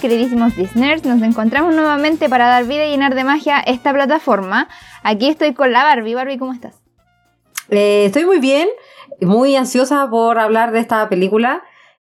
[0.00, 4.68] Queridísimos Disneyers, nos encontramos nuevamente para dar vida y llenar de magia esta plataforma.
[5.02, 6.14] Aquí estoy con la Barbie.
[6.14, 6.82] Barbie, ¿cómo estás?
[7.70, 8.68] Eh, estoy muy bien,
[9.20, 11.62] muy ansiosa por hablar de esta película.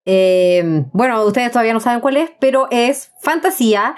[0.05, 3.94] Eh, bueno, ustedes todavía no saben cuál es, pero es fantasía.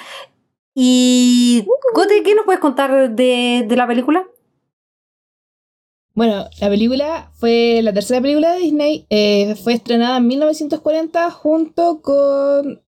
[0.74, 4.24] Y, Gote, ¿qué nos puedes contar de, de la película?
[6.14, 9.06] Bueno, la película fue la tercera película de Disney.
[9.10, 12.83] eh, fue estrenada en 1940 junto con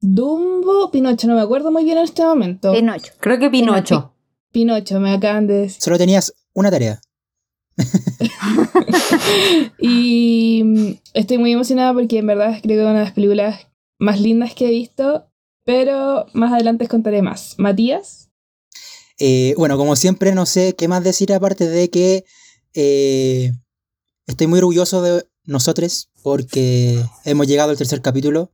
[0.00, 1.26] Dumbo, Pinocho.
[1.26, 2.72] No me acuerdo muy bien en este momento.
[2.72, 3.12] Pinocho.
[3.20, 4.14] Creo que Pinocho.
[4.52, 5.82] Pinocho, me acaban de decir.
[5.82, 7.00] Solo tenías una tarea.
[9.78, 13.66] Y mm, estoy muy emocionada porque en verdad creo que es una de las películas
[13.98, 15.26] más lindas que he visto.
[15.64, 17.54] Pero más adelante os contaré más.
[17.58, 18.30] Matías.
[19.18, 22.24] Eh, bueno, como siempre, no sé qué más decir aparte de que
[22.74, 23.52] eh,
[24.26, 28.52] estoy muy orgulloso de nosotros porque hemos llegado al tercer capítulo.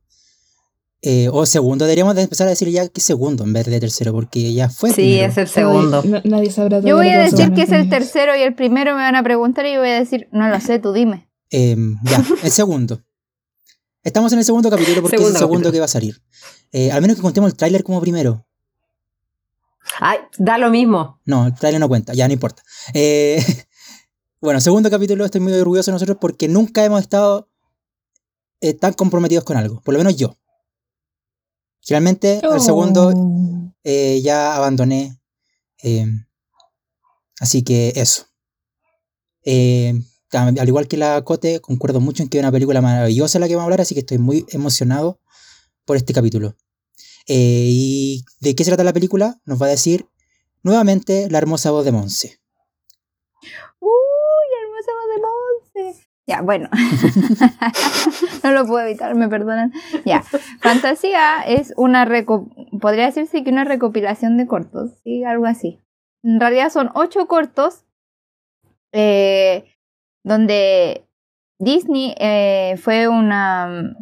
[1.07, 4.11] Eh, o segundo, deberíamos de empezar a decir ya que segundo en vez de tercero,
[4.11, 4.89] porque ya fue.
[4.89, 5.31] Sí, primero.
[5.31, 6.01] es el segundo.
[6.03, 8.91] Ay, no- nadie sabrá Yo voy a decir que es el tercero y el primero
[8.95, 11.29] me van a preguntar y yo voy a decir, no lo sé, tú dime.
[11.51, 13.03] Eh, ya, el segundo.
[14.03, 15.71] Estamos en el segundo capítulo porque Segundo es el segundo capítulo.
[15.73, 16.21] que va a salir.
[16.71, 18.45] Eh, al menos que contemos el tráiler como primero.
[19.99, 21.19] Ay, da lo mismo.
[21.25, 22.63] No, el trailer no cuenta, ya no importa.
[22.93, 23.43] Eh,
[24.41, 27.47] bueno, segundo capítulo, estoy muy orgulloso de nosotros porque nunca hemos estado
[28.61, 30.35] eh, tan comprometidos con algo, por lo menos yo.
[32.43, 33.71] Al segundo Oh.
[33.83, 35.19] eh, ya abandoné.
[35.83, 36.05] eh,
[37.39, 38.25] así que eso.
[39.43, 39.93] Eh,
[40.31, 43.47] tam- al igual que la Cote, concuerdo mucho en que es una película maravillosa la
[43.47, 45.19] que vamos a hablar, así que estoy muy emocionado
[45.85, 46.55] por este capítulo.
[47.27, 49.39] Eh, ¿Y de qué se trata la película?
[49.45, 50.07] Nos va a decir
[50.63, 52.39] nuevamente la hermosa voz de Monse.
[53.79, 55.21] Uy, hermosa voz de
[55.85, 56.07] Monse.
[56.27, 56.69] Ya, bueno.
[58.43, 59.71] no lo puedo evitar, me perdonan.
[60.05, 60.23] Ya.
[60.59, 62.07] Fantasía es una
[62.81, 65.79] podría decirse que una recopilación de cortos, sí, algo así.
[66.23, 67.85] En realidad son ocho cortos
[68.91, 69.65] eh,
[70.23, 71.05] donde
[71.59, 73.95] Disney eh, fue una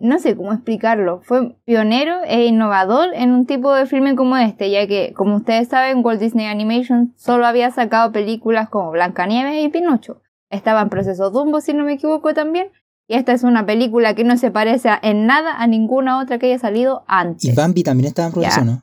[0.00, 4.70] no sé cómo explicarlo, fue pionero e innovador en un tipo de filme como este,
[4.70, 9.68] ya que, como ustedes saben, Walt Disney Animation solo había sacado películas como Blancanieves y
[9.68, 10.22] Pinocho.
[10.50, 12.70] Estaba en proceso Dumbo, si no me equivoco también,
[13.08, 16.38] y esta es una película que no se parece a- en nada a ninguna otra
[16.38, 17.44] que haya salido antes.
[17.44, 18.64] Y Bambi también estaba en proceso, Ya.
[18.64, 18.82] ¿no?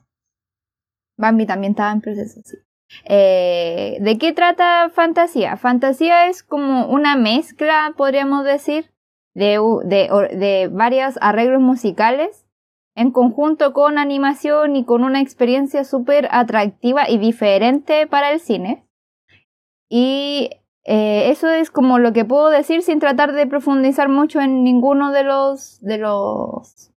[1.18, 2.56] Bambi también estaba en proceso, sí.
[3.04, 5.56] Eh, ¿De qué trata Fantasía?
[5.58, 8.90] Fantasía es como una mezcla, podríamos decir,
[9.34, 12.46] de, de, de varios arreglos musicales
[12.96, 18.84] en conjunto con animación y con una experiencia súper atractiva y diferente para el cine.
[19.90, 20.50] Y
[20.90, 25.12] eh, eso es como lo que puedo decir sin tratar de profundizar mucho en ninguno
[25.12, 26.92] de los de los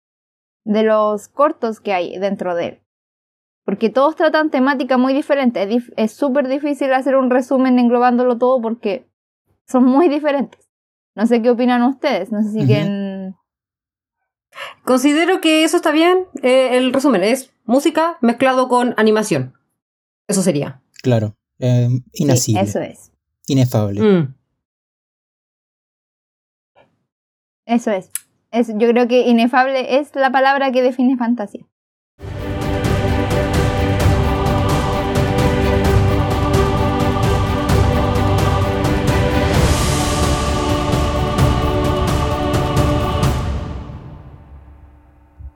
[0.63, 2.81] de los cortos que hay dentro de él.
[3.65, 5.67] Porque todos tratan temática muy diferente.
[5.97, 9.07] Es súper difícil hacer un resumen englobándolo todo porque
[9.67, 10.69] son muy diferentes.
[11.15, 12.31] No sé qué opinan ustedes.
[12.31, 13.35] No sé si quieren.
[14.83, 16.25] Considero que eso está bien.
[16.43, 19.53] Eh, el resumen es música mezclado con animación.
[20.27, 20.81] Eso sería.
[21.01, 21.35] Claro.
[21.59, 22.61] Eh, Sí, inacible.
[22.61, 23.11] eso es.
[23.49, 24.01] Inefable.
[24.01, 24.33] Mm.
[27.65, 28.09] Eso es.
[28.51, 28.69] es.
[28.69, 31.68] Yo creo que inefable es la palabra que define fantasía.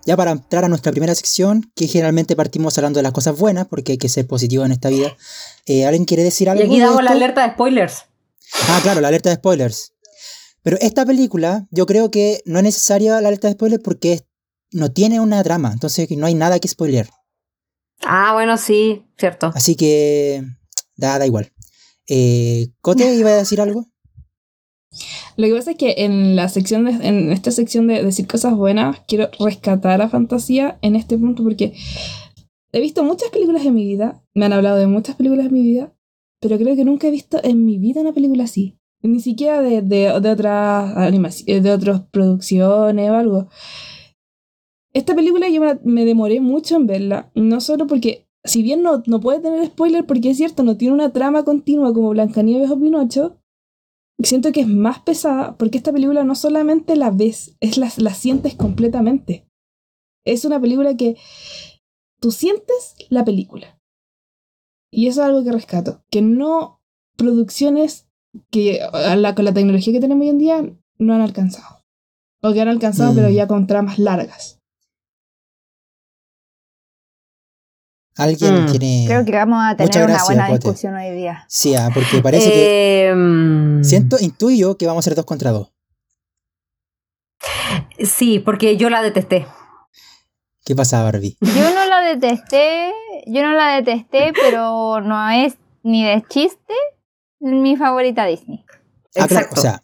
[0.05, 3.67] Ya para entrar a nuestra primera sección, que generalmente partimos hablando de las cosas buenas,
[3.67, 5.15] porque hay que ser positivo en esta vida.
[5.65, 6.63] eh, ¿Alguien quiere decir Y algo?
[6.65, 8.03] aquí de damos la alerta de spoilers.
[8.67, 9.94] Ah, claro, la alerta de spoilers.
[10.61, 14.21] Pero esta película, yo creo que no es necesaria la alerta de spoilers porque
[14.71, 17.09] no tiene una trama, entonces no hay nada que spoilear.
[18.01, 19.51] Ah, bueno, sí, cierto.
[19.55, 20.44] Así que
[20.95, 21.51] da, da igual.
[22.07, 23.88] Eh, ¿Cote iba a decir algo?
[25.38, 28.56] Lo que pasa es que en la sección de, en esta sección de decir cosas
[28.56, 31.74] buenas, quiero rescatar a fantasía en este punto porque
[32.72, 35.62] he visto muchas películas en mi vida, me han hablado de muchas películas en mi
[35.62, 35.94] vida,
[36.40, 38.78] pero creo que nunca he visto en mi vida una película así.
[39.01, 41.13] Ni siquiera de, de, de otras
[41.46, 43.50] de otras producciones o algo.
[44.94, 49.19] Esta película yo me demoré mucho en verla, no solo porque, si bien no, no
[49.19, 53.43] puede tener spoiler, porque es cierto, no tiene una trama continua como Blancanieves o Pinocho,
[54.21, 58.13] siento que es más pesada porque esta película no solamente la ves, es la, la
[58.13, 59.48] sientes completamente.
[60.25, 61.18] Es una película que
[62.21, 63.80] tú sientes la película.
[64.92, 66.04] Y eso es algo que rescato.
[66.12, 66.81] Que no
[67.18, 68.07] producciones
[68.51, 68.80] que
[69.18, 71.83] la- con la tecnología que tenemos hoy en día no han alcanzado.
[72.42, 73.15] O que han alcanzado Mm.
[73.15, 74.60] pero ya con tramas largas.
[78.18, 78.71] Alguien Mm.
[78.71, 79.04] tiene.
[79.07, 80.60] Creo que vamos a tener Muchas una gracias, buena Cote.
[80.60, 81.45] discusión hoy día.
[81.48, 83.07] Sí, ah, porque parece que.
[83.10, 85.71] Eh, mm, Siento, intuyo que vamos a ser dos contra dos.
[88.00, 89.45] Sí, porque yo la detesté.
[90.65, 91.38] ¿Qué pasa, Barbie?
[91.42, 92.92] Yo no la detesté,
[93.27, 96.74] yo no la detesté, pero no es ni de chiste
[97.39, 98.63] mi favorita Disney.
[99.18, 99.60] Ah, claro, Exacto.
[99.60, 99.83] o sea.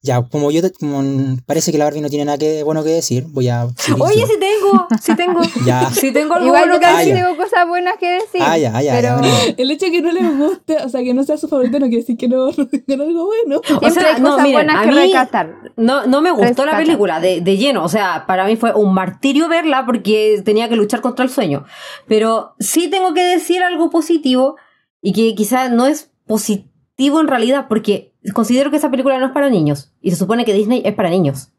[0.00, 1.02] Ya, como yo te- como
[1.44, 3.66] parece que la Barbie no tiene nada que, bueno que decir, voy a.
[3.76, 4.26] seguir Oye, yo.
[4.28, 5.40] sí tengo, sí tengo.
[5.66, 5.90] Ya.
[5.90, 7.14] Sí tengo algo Igual bueno yo que Ah, decir.
[7.14, 8.40] tengo cosas buenas que decir.
[8.44, 9.34] Ah, ya, ya, pero ya, bueno.
[9.56, 11.86] El hecho de que no les guste, o sea, que no sea su favorito, no
[11.86, 13.60] quiere decir que no, no tengan algo bueno.
[13.66, 15.54] siempre O sea, hay no, cosas miren, buenas a que mí- rescatar.
[15.76, 16.78] No, no me gustó la Rescata.
[16.78, 17.82] película de, de lleno.
[17.82, 21.64] O sea, para mí fue un martirio verla porque tenía que luchar contra el sueño.
[22.06, 24.54] Pero sí tengo que decir algo positivo
[25.02, 29.32] y que quizás no es positivo en realidad porque considero que esa película no es
[29.32, 29.92] para niños.
[30.00, 31.52] Y se supone que Disney es para niños.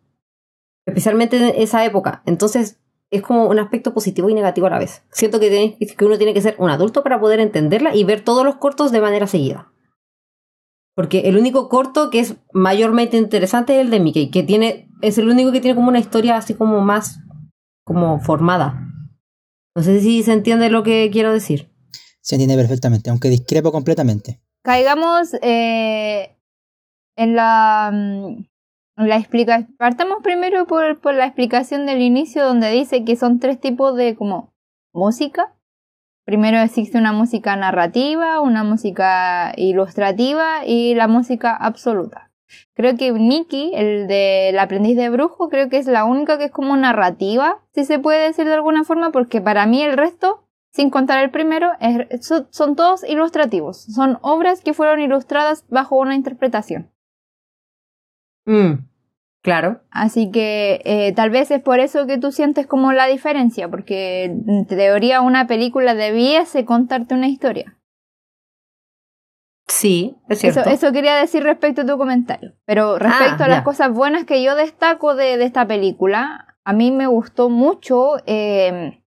[0.86, 2.21] Especialmente en esa época.
[2.25, 2.80] Entonces
[3.12, 5.04] es como un aspecto positivo y negativo a la vez.
[5.12, 8.24] Siento que, tiene- que uno tiene que ser un adulto para poder entenderla y ver
[8.24, 9.71] todos los cortos de manera seguida.
[10.95, 15.18] Porque el único corto que es mayormente interesante es el de Mickey, que tiene, es
[15.18, 17.19] el único que tiene como una historia así como más
[17.86, 18.86] como formada.
[19.75, 21.71] No sé si se entiende lo que quiero decir.
[22.21, 24.42] Se entiende perfectamente, aunque discrepo completamente.
[24.63, 26.38] Caigamos eh,
[27.19, 28.45] en la, mm,
[28.95, 29.75] la explicación.
[29.77, 34.16] Partamos primero por, por la explicación del inicio, donde dice que son tres tipos de
[34.16, 34.54] como
[34.94, 35.54] música.
[36.25, 42.31] Primero existe una música narrativa, una música ilustrativa y la música absoluta.
[42.74, 46.51] Creo que Nikki, el del aprendiz de brujo, creo que es la única que es
[46.51, 50.89] como narrativa, si se puede decir de alguna forma, porque para mí el resto sin
[50.89, 51.71] contar el primero,
[52.51, 53.81] son todos ilustrativos.
[53.83, 56.92] Son obras que fueron ilustradas bajo una interpretación.
[58.46, 58.86] Mm,
[59.42, 59.82] claro.
[59.92, 64.26] Así que eh, tal vez es por eso que tú sientes como la diferencia, porque
[64.26, 67.76] en teoría una película debiese contarte una historia.
[69.68, 70.62] Sí, es cierto.
[70.68, 72.54] eso quería decir respecto a tu comentario.
[72.66, 73.64] Pero respecto Ah, a las ya.
[73.64, 79.04] cosas buenas que yo destaco de, de esta película, a mí me gustó mucho eh,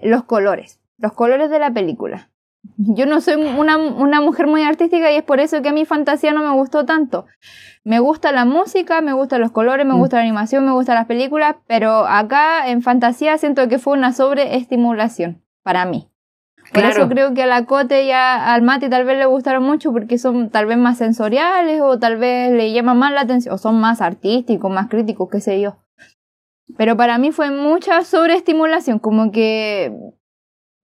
[0.00, 2.30] los colores, los colores de la película.
[2.76, 5.84] Yo no soy una, una mujer muy artística y es por eso que a mi
[5.84, 7.26] fantasía no me gustó tanto.
[7.84, 9.98] Me gusta la música, me gustan los colores, me Mm.
[9.98, 14.12] gusta la animación, me gustan las películas, pero acá en fantasía siento que fue una
[14.12, 16.08] sobreestimulación para mí.
[16.72, 16.88] Por Claro.
[16.88, 19.92] eso creo que a la Cote y a- al Mati tal vez le gustaron mucho
[19.92, 23.58] porque son tal vez más sensoriales o tal vez le llaman más la atención o
[23.58, 25.76] son más artísticos, más críticos, qué sé yo.
[26.76, 29.92] Pero para mí fue mucha sobreestimulación, como que...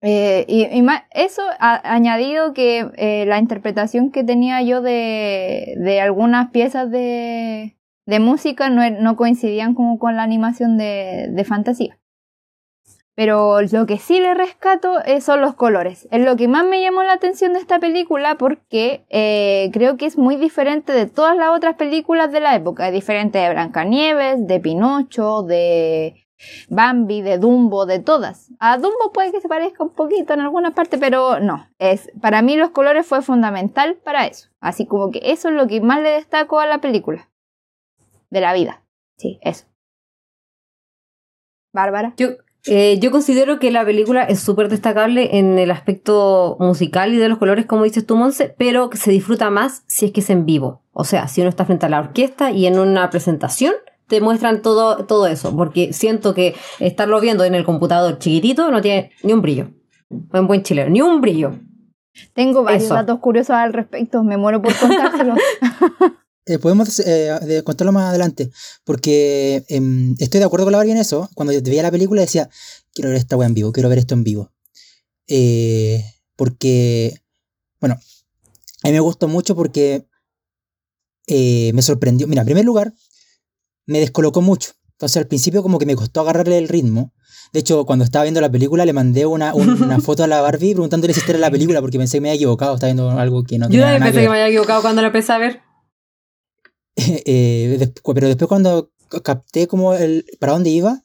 [0.02, 0.66] eh, y,
[1.12, 7.76] eso ha añadido que eh, la interpretación que tenía yo de, de algunas piezas de,
[8.06, 11.98] de música no, er- no coincidían como con la animación de, de fantasía.
[13.14, 16.08] Pero lo que sí le rescato eh, son los colores.
[16.10, 19.04] Es lo que más me llamó la atención de esta película porque
[19.72, 22.88] creo que es muy diferente de todas las otras películas de la época.
[22.88, 26.21] Es diferente de Blancanieves, de Pinocho, de
[26.68, 28.50] Bambi, de Dumbo, de todas.
[28.58, 31.68] A Dumbo puede que se parezca un poquito en alguna parte, pero no.
[31.78, 34.48] Es, para mí los colores fue fundamental para eso.
[34.60, 37.28] Así como que eso es lo que más le destaco a la película.
[38.30, 38.82] De la vida.
[39.16, 39.66] Sí, eso.
[41.72, 42.14] Bárbara.
[42.16, 42.28] Yo,
[42.66, 47.28] eh, yo considero que la película es súper destacable en el aspecto musical y de
[47.28, 50.30] los colores, como dices tú, Monse, pero que se disfruta más si es que es
[50.30, 50.82] en vivo.
[50.92, 53.74] O sea, si uno está frente a la orquesta y en una presentación
[54.12, 58.82] te muestran todo, todo eso, porque siento que estarlo viendo en el computador chiquitito no
[58.82, 59.70] tiene ni un brillo.
[60.34, 61.58] En buen chileno, ni un brillo.
[62.34, 62.92] Tengo varios Eso.
[62.92, 65.38] datos curiosos al respecto, me muero por contárselos.
[66.44, 68.50] Eh, podemos eh, contarlo más adelante,
[68.82, 71.30] porque em, estoy de acuerdo con la Barbie en eso.
[71.36, 72.50] Cuando veía la película decía,
[72.92, 74.50] quiero ver esta weá en vivo, quiero ver esto en vivo.
[75.28, 76.04] Eh,
[76.34, 77.14] porque,
[77.80, 77.94] bueno,
[78.82, 80.04] a mí me gustó mucho porque
[81.28, 82.26] eh, me sorprendió.
[82.26, 82.92] Mira, en primer lugar,
[83.86, 84.72] me descolocó mucho.
[84.92, 87.12] Entonces al principio como que me costó agarrarle el ritmo.
[87.52, 90.40] De hecho, cuando estaba viendo la película le mandé una, un- una foto a la
[90.40, 93.10] Barbie preguntándole si esta era la película porque pensé que me había equivocado, estaba viendo
[93.10, 95.60] algo que no Yo también pensé que me había equivocado cuando la empecé a ver.
[96.96, 101.02] Eh, despu- pero después cuando ca- capté como el para dónde iba,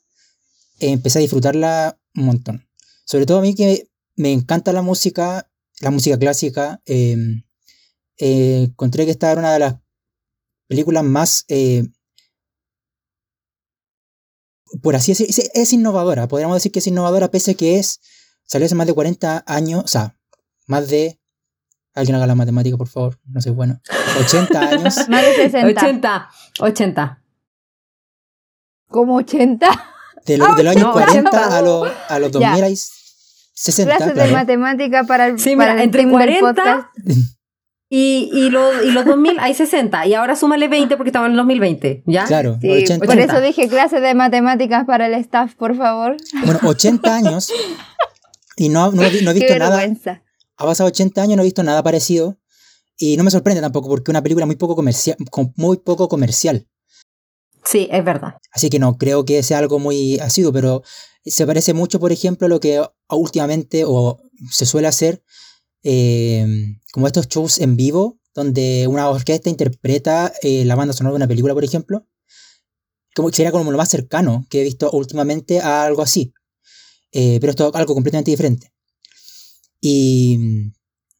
[0.79, 2.67] eh, empecé a disfrutarla un montón.
[3.05, 6.81] Sobre todo a mí que me encanta la música, la música clásica.
[6.85, 7.15] eh,
[8.19, 9.75] eh, encontré que esta era una de las
[10.67, 11.83] películas más, eh,
[14.81, 16.27] por así decir, es, es innovadora.
[16.27, 17.99] Podríamos decir que es innovadora pese a que es,
[18.45, 20.15] salió hace más de 40 años, o sea,
[20.67, 21.19] más de...
[21.93, 23.81] Alguien haga la matemática, por favor, no soy bueno.
[24.19, 24.95] 80 años.
[25.09, 25.67] Más de 60.
[25.81, 27.23] 80, 80.
[28.89, 29.67] Como 80.
[30.25, 31.57] De, lo- de los años no, 40 80.
[31.57, 32.49] a, los a los Ya.
[32.49, 34.33] 2000 hay 60, Clases de claro.
[34.33, 36.87] matemática para el, Sí, para mira, el entre team del 40 podcast.
[37.89, 40.05] Y, y, lo- y los 2000 hay 60.
[40.07, 42.25] Y ahora súmale 20 porque estamos en el 2020, ¿ya?
[42.25, 43.05] Claro, Sí, 80.
[43.05, 46.17] por eso dije clases de matemáticas para el staff, por favor.
[46.45, 47.49] Bueno, 80 años
[48.57, 49.77] y no, no, he- no he Qué visto nada.
[49.77, 50.23] vergüenza.
[50.57, 52.37] Ha pasado 80 años, no he visto nada parecido.
[52.99, 55.15] Y no me sorprende tampoco porque es una película muy poco comercial,
[55.55, 56.67] muy poco comercial.
[57.63, 58.37] Sí, es verdad.
[58.51, 60.81] Así que no creo que sea algo muy asiduo, pero
[61.23, 65.21] se parece mucho, por ejemplo, a lo que últimamente o se suele hacer,
[65.89, 66.45] eh,
[66.91, 71.27] como estos shows en vivo, donde una orquesta interpreta eh, la banda sonora de una
[71.29, 72.05] película, por ejemplo.
[73.15, 76.33] Como, sería como lo más cercano que he visto últimamente a algo así.
[77.13, 78.73] Eh, pero esto es algo completamente diferente.
[79.79, 80.73] Y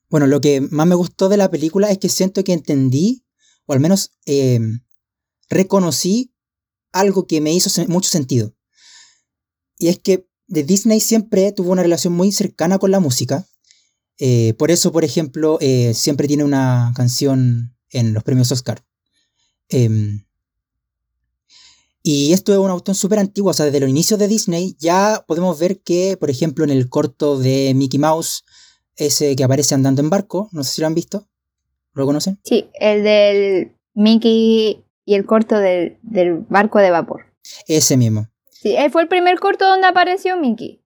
[0.10, 3.24] bueno, lo que más me gustó de la película es que siento que entendí,
[3.68, 4.60] o al menos eh,
[5.50, 6.34] reconocí
[6.92, 8.54] algo que me hizo mucho sentido.
[9.80, 13.48] Y es que de Disney siempre tuvo una relación muy cercana con la música.
[14.20, 18.84] Eh, por eso, por ejemplo, eh, siempre tiene una canción en los premios Oscar.
[19.70, 20.26] Em,
[22.02, 25.26] y esto es una cuestión súper antigua, o sea, desde los inicios de Disney ya
[25.28, 28.44] podemos ver que, por ejemplo, en el corto de Mickey Mouse,
[28.96, 31.28] ese que aparece andando en barco, no sé si lo han visto,
[31.94, 32.40] ¿lo conocen?
[32.44, 37.26] Sí, el del Mickey y el corto del, del barco de vapor.
[37.68, 38.28] Ese mismo.
[38.52, 40.82] Sí, eh, fue el primer corto donde apareció Mickey.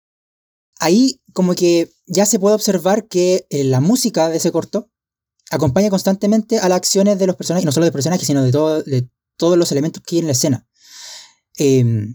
[0.82, 4.90] Ahí como que ya se puede observar que eh, la música de ese corto
[5.50, 8.84] acompaña constantemente a las acciones de los personajes, no solo de personajes, sino de, todo-
[8.84, 9.08] de
[9.38, 10.68] todos los elementos que hay en la escena.
[11.58, 12.14] Eh,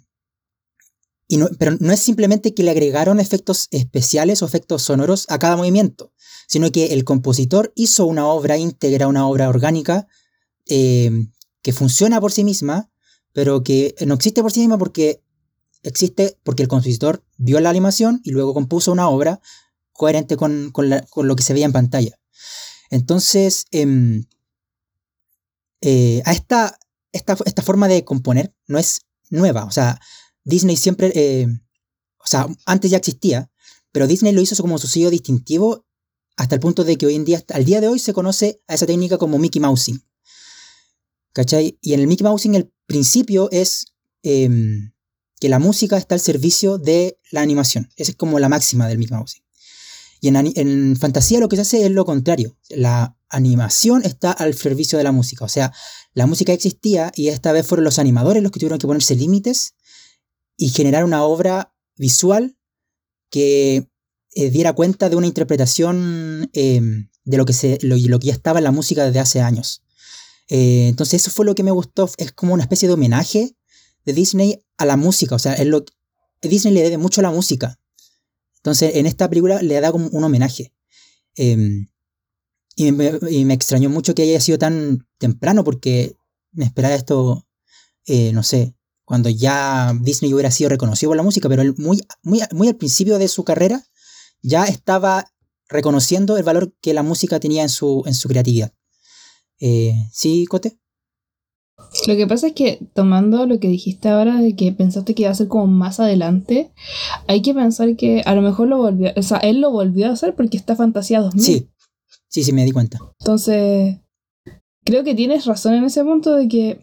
[1.29, 5.39] y no- pero no es simplemente que le agregaron efectos especiales o efectos sonoros a
[5.39, 6.13] cada movimiento,
[6.47, 10.07] sino que el compositor hizo una obra íntegra, una obra orgánica,
[10.69, 11.11] eh,
[11.63, 12.91] que funciona por sí misma,
[13.33, 15.21] pero que no existe por sí misma porque
[15.83, 19.41] existe porque el compositor vio la animación y luego compuso una obra
[19.93, 20.89] coherente con, con
[21.29, 22.19] lo que se veía en pantalla.
[22.91, 24.25] Entonces, em,
[25.81, 26.79] eh, a esta,
[27.13, 29.65] esta, esta forma de componer no es nueva.
[29.65, 30.01] O sea,
[30.45, 31.47] Disney siempre, eh,
[32.19, 33.51] o sea, antes ya existía,
[33.93, 35.87] pero Disney lo hizo como su sello distintivo
[36.37, 38.75] hasta el punto de que hoy en día, al día de hoy, se conoce a
[38.75, 40.03] esa técnica como Mickey Mousing.
[41.33, 41.79] ¿Cachai?
[41.81, 43.87] Y en el Mickey Mousing el principio es
[44.23, 44.93] em,
[45.41, 47.91] que la música está al servicio de la animación.
[47.97, 49.17] Esa es como la máxima del Mickey.
[50.21, 52.57] Y en, en fantasía lo que se hace es lo contrario.
[52.71, 55.45] La animación está al servicio de la música.
[55.45, 55.73] O sea,
[56.15, 59.75] la música existía y esta vez fueron los animadores los que tuvieron que ponerse límites
[60.57, 62.57] y generar una obra visual
[63.31, 63.89] que
[64.35, 66.81] eh, diera cuenta de una interpretación eh,
[67.25, 69.83] de lo que, se, lo, lo que ya estaba en la música desde hace años.
[70.49, 72.09] Eh, entonces eso fue lo que me gustó.
[72.19, 73.56] Es como una especie de homenaje
[74.07, 75.35] de Disney a la música.
[75.35, 75.85] O sea, es lo,
[76.41, 77.79] Disney le debe mucho a la música.
[78.57, 80.73] Entonces en esta película le da como un homenaje.
[81.35, 86.17] Y, me, y me extrañó mucho que haya sido tan temprano porque
[86.53, 87.47] me esperaba esto,
[88.07, 92.03] eh, no sé, cuando ya Disney hubiera sido reconocido por la música, pero él muy,
[92.23, 93.85] muy, muy al principio de su carrera
[94.43, 95.33] ya estaba
[95.69, 98.73] reconociendo el valor que la música tenía en su, en su creatividad.
[99.61, 100.79] Eh, ¿Sí, Cote?
[102.07, 105.31] Lo que pasa es que tomando lo que dijiste ahora de que pensaste que iba
[105.31, 106.71] a ser como más adelante,
[107.27, 110.13] hay que pensar que a lo mejor lo volvió, o sea, él lo volvió a
[110.13, 111.45] hacer porque está Fantasía 2000.
[111.45, 111.69] Sí,
[112.29, 112.99] sí, sí, me di cuenta.
[113.21, 113.99] Entonces,
[114.85, 116.81] creo que tienes razón en ese punto de que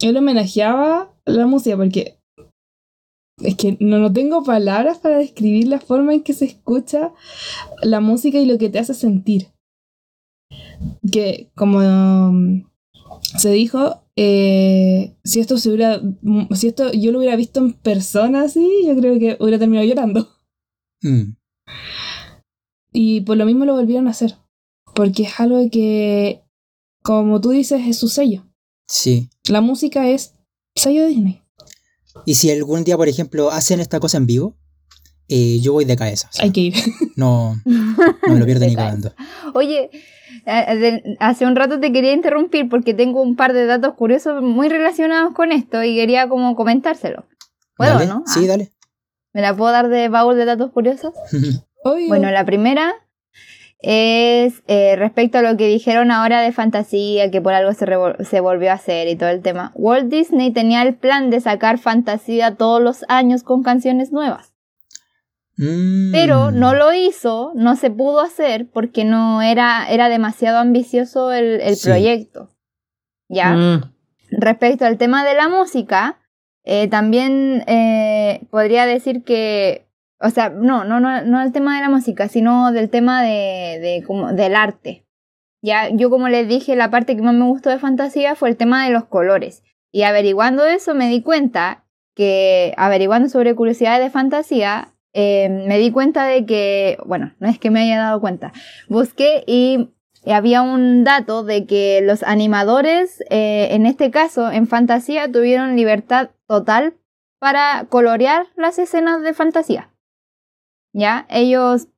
[0.00, 2.18] él homenajeaba la música porque
[3.40, 7.12] es que no, no tengo palabras para describir la forma en que se escucha
[7.82, 9.48] la música y lo que te hace sentir.
[11.10, 12.62] Que como
[13.36, 16.00] se dijo, eh, si esto se hubiera,
[16.56, 20.28] si esto yo lo hubiera visto en persona así, yo creo que hubiera terminado llorando.
[21.02, 21.34] Mm,
[22.92, 24.34] Y por lo mismo lo volvieron a hacer.
[24.94, 26.42] Porque es algo que,
[27.02, 28.44] como tú dices, es su sello.
[28.88, 29.30] sí.
[29.48, 30.34] La música es
[30.74, 31.42] sello de Disney.
[32.26, 34.58] Y si algún día, por ejemplo, hacen esta cosa en vivo,
[35.28, 36.28] eh, yo voy de cabeza.
[36.30, 36.74] o sea, Hay que ir.
[37.16, 39.14] no, no me lo pierdo ni cagando.
[39.54, 39.90] Oye,
[40.48, 45.34] hace un rato te quería interrumpir porque tengo un par de datos curiosos muy relacionados
[45.34, 47.26] con esto y quería como comentárselo.
[47.76, 48.22] ¿Puedo, Dale, no?
[48.26, 48.72] Sí, Ah, dale.
[49.32, 51.12] ¿Me la puedo dar de baúl de datos curiosos?
[52.08, 52.92] Bueno, la primera
[53.80, 57.86] es eh, respecto a lo que dijeron ahora de fantasía, que por algo se,
[58.24, 59.72] se volvió a hacer y todo el tema.
[59.74, 64.47] Walt Disney tenía el plan de sacar fantasía todos los años con canciones nuevas.
[65.58, 71.32] Mm, Pero no lo hizo, no se pudo hacer porque no era, era demasiado ambicioso
[71.32, 71.88] el, el Sí.
[71.88, 72.48] proyecto.
[73.28, 73.52] ¿Ya?
[73.54, 73.92] Mm.
[74.30, 76.18] Respecto al tema de la música,
[76.64, 79.88] eh, también eh, podría decir que
[80.20, 83.78] o sea, no, no, no, no el tema de la música, sino del tema de,
[83.80, 85.04] de como, del arte.
[85.62, 88.56] Ya, yo como les dije, la parte que más me gustó de fantasía fue el
[88.56, 89.62] tema de los colores.
[89.92, 91.84] Y averiguando eso me di cuenta
[92.14, 97.58] que, averiguando sobre curiosidades de fantasía, eh, me di cuenta de que, bueno, no es
[97.58, 98.52] que me haya dado cuenta,
[98.88, 99.90] busqué y
[100.26, 106.30] había un dato de que los animadores, eh, en este caso, en fantasía, tuvieron libertad
[106.46, 106.94] total
[107.38, 109.90] para colorear las escenas de fantasía.
[110.92, 111.26] ¿Ya?
[111.30, 111.88] Ellos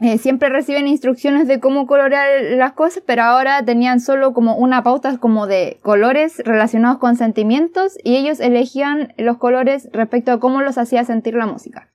[0.00, 4.82] eh, siempre reciben instrucciones de cómo colorear las cosas, pero ahora tenían solo como una
[4.82, 10.62] pauta como de colores relacionados con sentimientos y ellos elegían los colores respecto a cómo
[10.62, 11.92] los hacía sentir la música.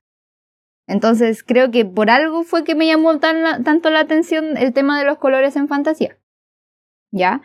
[0.86, 5.06] Entonces creo que por algo fue que me llamó tanto la atención el tema de
[5.06, 6.18] los colores en fantasía.
[7.10, 7.42] ¿Ya?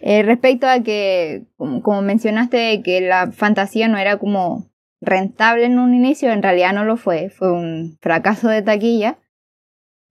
[0.00, 4.66] Eh, respecto a que, como mencionaste, que la fantasía no era como
[5.00, 9.18] rentable en un inicio, en realidad no lo fue, fue un fracaso de taquilla,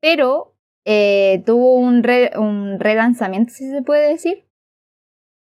[0.01, 2.03] pero eh, tuvo un,
[2.37, 4.45] un relanzamiento, si se puede decir,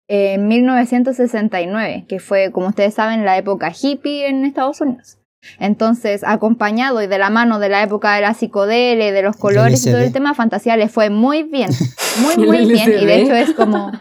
[0.08, 5.18] en 1969, que fue, como ustedes saben, la época hippie en Estados Unidos.
[5.58, 9.84] Entonces, acompañado y de la mano de la época de la psicodelia, de los colores
[9.86, 11.70] y todo el tema, Fantasía le fue muy bien,
[12.22, 13.92] muy, muy bien, y de hecho es como...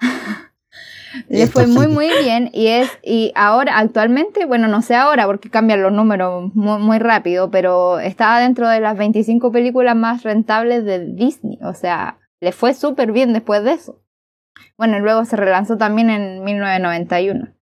[1.28, 5.48] Le fue muy muy bien y es y ahora actualmente, bueno, no sé ahora porque
[5.48, 10.84] cambian los números muy, muy rápido, pero estaba dentro de las 25 películas más rentables
[10.84, 14.02] de Disney, o sea, le fue súper bien después de eso.
[14.76, 17.53] Bueno, y luego se relanzó también en 1991.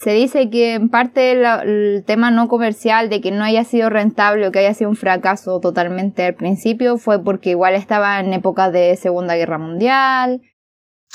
[0.00, 4.46] Se dice que en parte el tema no comercial de que no haya sido rentable
[4.46, 8.70] o que haya sido un fracaso totalmente al principio fue porque igual estaba en época
[8.70, 10.40] de Segunda Guerra Mundial,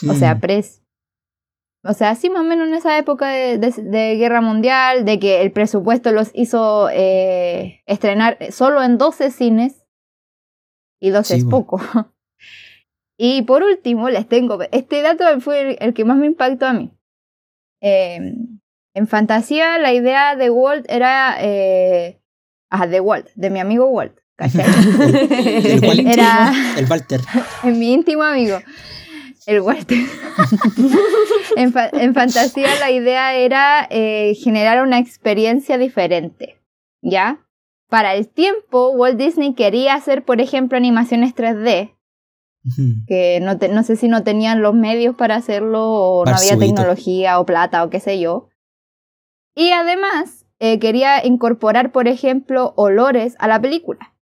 [0.08, 0.40] o sea, mm.
[0.40, 0.86] pres
[1.88, 5.52] o sea, sí, más o menos en esa época de, guerra mundial, de que el
[5.52, 9.86] presupuesto los hizo eh, estrenar solo en 12 cines,
[11.00, 11.80] y 12 es poco.
[13.20, 16.92] y por último, les tengo, este dato fue el, que más me impactó a mí.
[17.82, 18.60] Em,
[18.96, 22.20] en fantasía, la idea de Walt era, eh,
[22.72, 24.18] ah, de Walt, de mi amigo Walt.
[24.40, 27.22] el, era el Walter.
[27.64, 28.58] mi íntimo amigo
[29.46, 29.98] el Walter.
[31.56, 36.60] en, fantasía la idea era eh, generar una experiencia diferente,
[37.02, 37.46] ¿ya?
[37.90, 41.94] Para el tiempo, Walt Disney quería hacer, por ejemplo, animaciones 3D,
[43.08, 47.40] que no, no, sé si no tenían los medios para hacerlo, o no había tecnología,
[47.40, 48.50] o plata, o qué sé yo.
[49.56, 54.14] Y además, eh, quería incorporar, por ejemplo, olores a la película.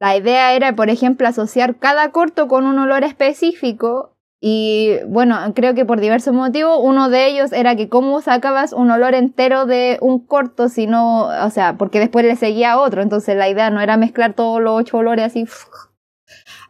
[0.00, 5.74] La idea era, por ejemplo, asociar cada corto con un olor específico y bueno, creo
[5.74, 9.98] que por diversos motivos, uno de ellos era que cómo sacabas un olor entero de
[10.00, 13.98] un corto, sino, o sea, porque después le seguía otro, entonces la idea no era
[13.98, 15.46] mezclar todos los ocho olores así,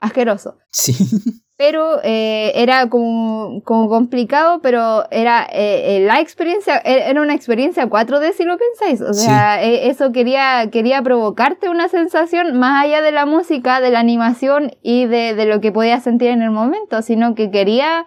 [0.01, 0.59] asqueroso.
[0.71, 0.95] Sí.
[1.61, 7.35] pero eh, era como, como, complicado, pero era eh, eh, la experiencia, e, era una
[7.35, 13.03] experiencia 4D si lo pensáis, o sea, eso quería, quería provocarte una sensación más allá
[13.03, 16.51] de la música, de la animación y de, de lo que podías sentir en el
[16.51, 18.07] momento, sino que quería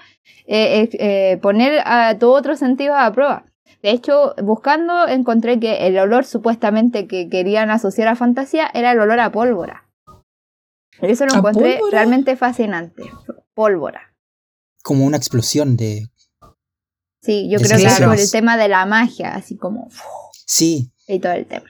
[1.44, 3.46] poner a todo otro sentido a prueba.
[3.84, 9.00] De hecho, buscando encontré que el olor supuestamente que querían asociar a fantasía era el
[9.00, 9.84] olor a pólvora.
[11.02, 13.04] Eso lo encontré realmente fascinante
[13.54, 14.14] pólvora.
[14.84, 16.10] Como una explosión de...
[17.22, 19.90] Sí, yo creo que es por el tema de la magia, así como...
[20.46, 20.92] Sí.
[21.08, 21.70] Y todo el tema.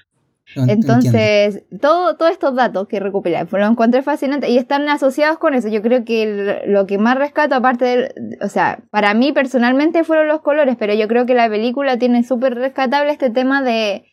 [0.56, 5.68] Entonces, todo, todos estos datos que recopilé, lo encontré fascinante y están asociados con eso.
[5.68, 10.28] Yo creo que lo que más rescato, aparte de, o sea, para mí personalmente fueron
[10.28, 14.06] los colores, pero yo creo que la película tiene súper rescatable este tema de,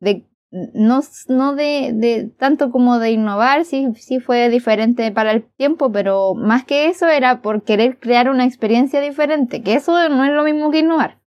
[0.00, 5.44] de no, no de, de, tanto como de innovar, sí, sí fue diferente para el
[5.44, 10.24] tiempo, pero más que eso era por querer crear una experiencia diferente, que eso no
[10.24, 11.20] es lo mismo que innovar.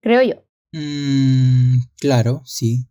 [0.00, 0.42] Creo yo.
[0.72, 2.88] Mm, claro, sí.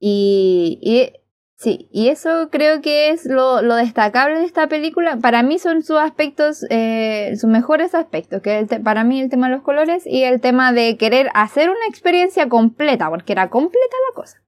[0.00, 1.12] Y, y
[1.58, 5.16] Sí, y eso creo que es lo, lo, destacable de esta película.
[5.16, 9.56] Para mí son sus aspectos, eh, sus mejores aspectos, que para mí el tema de
[9.56, 14.14] los colores y el tema de querer hacer una experiencia completa, porque era completa la
[14.14, 14.40] cosa.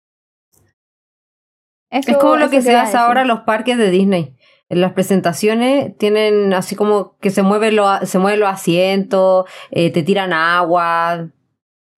[1.90, 4.36] es como lo que se hace ahora en los parques de Disney.
[4.68, 9.90] En las presentaciones tienen así como que se mueven, lo, se mueven los asientos, eh,
[9.90, 11.28] te tiran agua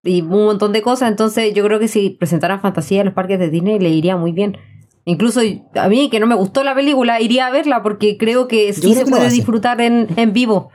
[0.01, 1.11] y un montón de cosas.
[1.11, 4.31] Entonces yo creo que si presentaran fantasía en los parques de Disney le iría muy
[4.31, 4.57] bien.
[5.05, 5.41] Incluso
[5.75, 8.95] a mí, que no me gustó la película, iría a verla porque creo que sí
[8.95, 10.69] se puede disfrutar en, en, vivo.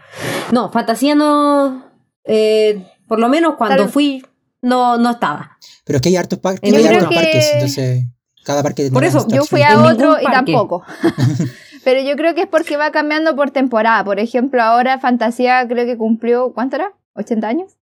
[0.53, 1.85] No, fantasía no.
[2.25, 4.23] Eh, por lo menos cuando fui,
[4.61, 5.59] no, no estaba.
[5.85, 8.05] Pero es que hay hartos, parques, hay hartos parques, entonces
[8.45, 10.83] cada parque Por eso, Yo fui a otro y tampoco.
[11.85, 14.05] Pero yo creo que es porque va cambiando por temporada.
[14.05, 16.93] Por ejemplo, ahora Fantasía creo que cumplió, ¿cuánto era?
[17.15, 17.79] ¿80 años?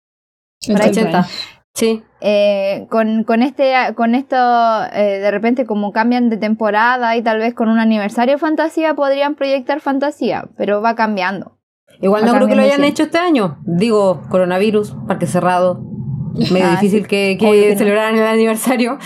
[0.66, 1.28] El 80.
[1.76, 2.02] Sí.
[2.22, 4.34] Eh, con, con este, con esto,
[4.94, 9.34] eh, de repente como cambian de temporada y tal vez con un aniversario Fantasía podrían
[9.34, 11.58] proyectar Fantasía, pero va cambiando.
[12.00, 13.58] Igual Va no creo que lo hayan hecho este año.
[13.66, 15.82] Digo, coronavirus, parque cerrado.
[16.50, 17.08] Medio Ah, difícil sí.
[17.08, 17.78] que, que no.
[17.78, 18.98] celebraran el aniversario.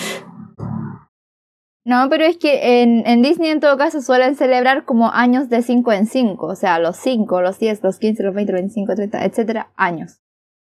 [1.85, 5.63] No, pero es que en, en Disney en todo caso suelen celebrar como años de
[5.63, 8.95] 5 en 5, o sea, los 5, los 10, los 15, los 20, los 25,
[8.95, 10.21] 30, etcétera, años.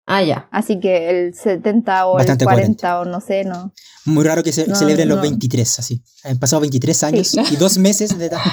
[0.07, 0.47] Ah, ya.
[0.51, 3.73] Así que el 70 o Bastante el 40 o no sé, no.
[4.05, 5.21] Muy raro que se No, celebren los no.
[5.23, 6.03] 23, así.
[6.23, 8.39] Han pasado 23 años y dos meses de edad.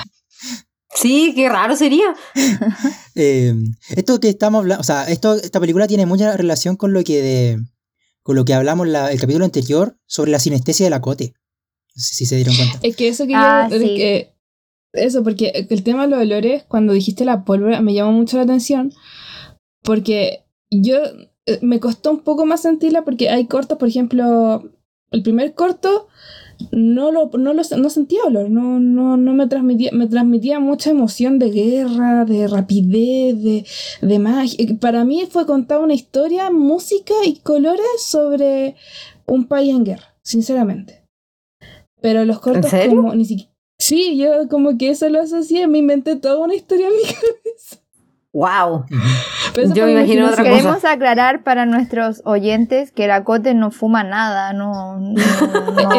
[0.94, 2.14] Sí, qué raro sería.
[3.14, 3.54] Eh,
[3.96, 7.20] esto que estamos hablando, o sea, esto, esta película tiene mucha relación con lo que
[7.22, 7.58] de,
[8.22, 11.32] con lo que hablamos la- el capítulo anterior sobre la sinestesia de la cote.
[11.94, 12.78] No sé si se dieron cuenta.
[12.82, 13.94] Es que eso que Ah, yo- sí.
[13.96, 14.34] que-
[14.92, 18.42] eso, porque el tema de los olores, cuando dijiste la pólvora, me llamó mucho la
[18.44, 18.92] atención.
[19.82, 20.98] Porque yo
[21.60, 24.70] me costó un poco más sentirla porque hay cortos, por ejemplo,
[25.10, 26.08] el primer corto
[26.70, 30.90] no lo, no lo no sentía olor, no, no, no me transmitía, me transmitía mucha
[30.90, 33.66] emoción de guerra, de rapidez, de,
[34.00, 34.66] de magia.
[34.80, 38.76] Para mí fue contada una historia, música y colores sobre
[39.26, 41.04] un país en guerra, sinceramente.
[42.00, 42.96] Pero los cortos serio?
[42.96, 43.52] como ni siquiera.
[43.78, 47.81] Sí, yo como que eso lo asocié, me inventé toda una historia en mi cabeza.
[48.32, 48.86] Wow.
[49.74, 50.50] Yo me imagino otra cosa.
[50.50, 55.22] Queremos aclarar para nuestros oyentes que la Cote no fuma nada, no, no,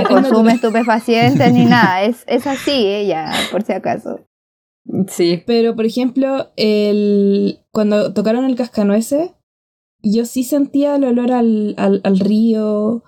[0.07, 2.03] consume estupefacientes ni nada.
[2.03, 4.19] Es, es así ella, por si acaso.
[5.07, 5.43] Sí.
[5.45, 9.31] Pero, por ejemplo, el, cuando tocaron el cascanueces,
[10.03, 13.03] yo sí sentía el olor al, al, al río,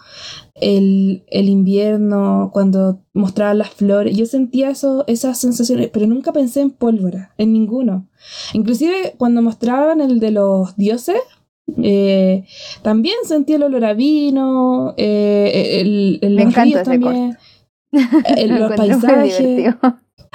[0.55, 4.15] el, el invierno, cuando mostraban las flores.
[4.17, 8.07] Yo sentía eso, esas sensaciones, pero nunca pensé en pólvora, en ninguno.
[8.53, 11.17] Inclusive cuando mostraban el de los dioses,
[11.83, 12.45] eh,
[12.81, 17.37] también sentí el olor a vino, eh, el, el- Me los ríos también,
[18.37, 19.37] el- Lo los paisajes.
[19.37, 19.75] divertido.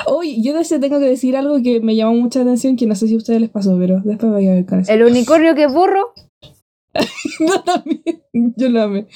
[0.06, 3.06] Oye, yo de tengo que decir algo que me llamó mucha atención, que no sé
[3.06, 4.90] si a ustedes les pasó, pero después voy a ver con eso.
[4.92, 6.12] El unicornio que es burro,
[7.40, 8.22] No, también.
[8.56, 9.06] Yo lo amé.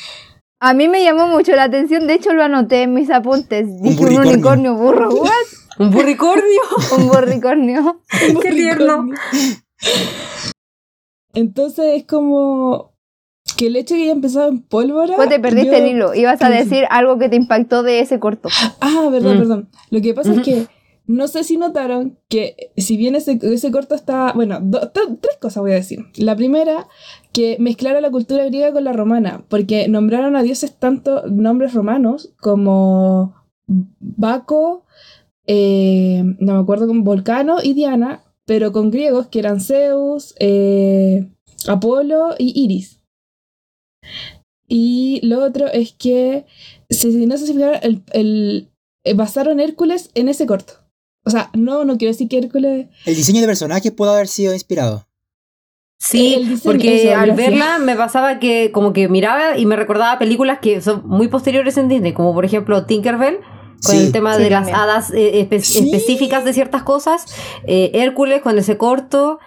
[0.61, 2.07] a mí me llamó mucho la atención.
[2.07, 3.67] De hecho, lo anoté en mis apuntes.
[3.83, 4.33] Dije un burricornio.
[4.33, 5.11] unicornio burro.
[5.15, 5.31] ¿What?
[5.79, 6.61] Un burricornio.
[6.97, 8.01] Un burricornio.
[8.43, 9.09] Qué tierno.
[11.35, 12.93] Entonces es como
[13.57, 15.17] que el hecho de que haya empezado en pólvora.
[15.17, 16.15] Pues te perdiste yo- el hilo.
[16.15, 18.49] Ibas a decir algo que te impactó de ese corto.
[18.81, 19.39] Ah, verdad, Mm.
[19.39, 19.69] perdón.
[19.91, 20.41] Lo que pasa Ujú.
[20.41, 20.67] es que
[21.07, 25.61] no sé si notaron que si bien ese, ese corto está, bueno, do- tres cosas
[25.63, 26.07] voy a decir.
[26.17, 26.87] La primera,
[27.35, 32.33] que mezclaron la cultura griega con la romana, porque nombraron a dioses tanto nombres romanos
[32.40, 33.35] como
[33.66, 34.87] Baco,
[35.47, 41.29] eh, no me acuerdo con Volcano y Diana, pero con griegos que eran Zeus, eh,
[41.66, 43.01] Apolo y Iris.
[44.68, 46.47] Y lo otro es que,
[46.88, 48.70] si no si fijaron, el,
[49.03, 50.75] eh, basaron Hércules en ese corto.
[51.25, 52.87] O sea, no, no quiero decir que Hércules...
[53.07, 55.09] El diseño de personajes puede haber sido inspirado.
[56.07, 57.37] Sí, porque eso, al gracias.
[57.51, 61.77] verla me pasaba que como que miraba y me recordaba películas que son muy posteriores
[61.79, 63.38] en Disney, como por ejemplo Tinkerbell,
[63.85, 64.07] con Sí.
[64.07, 65.79] el tema Sí, de las hadas eh, espe- Sí.
[65.90, 67.25] específicas de ciertas cosas,
[67.67, 69.38] eh, Hércules con ese corto,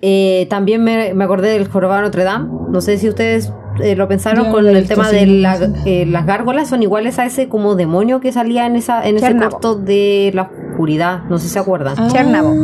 [0.00, 3.52] eh, también me, me acordé del jorobado Notre Dame, no sé si ustedes
[3.82, 7.24] eh, lo pensaron Yo con el tema de la- eh, las gárgolas, son iguales a
[7.26, 11.48] ese como demonio que salía en, esa, en ese corto de la oscuridad, no sé
[11.48, 11.94] si se acuerdan.
[11.98, 12.54] Ah, Chernabo.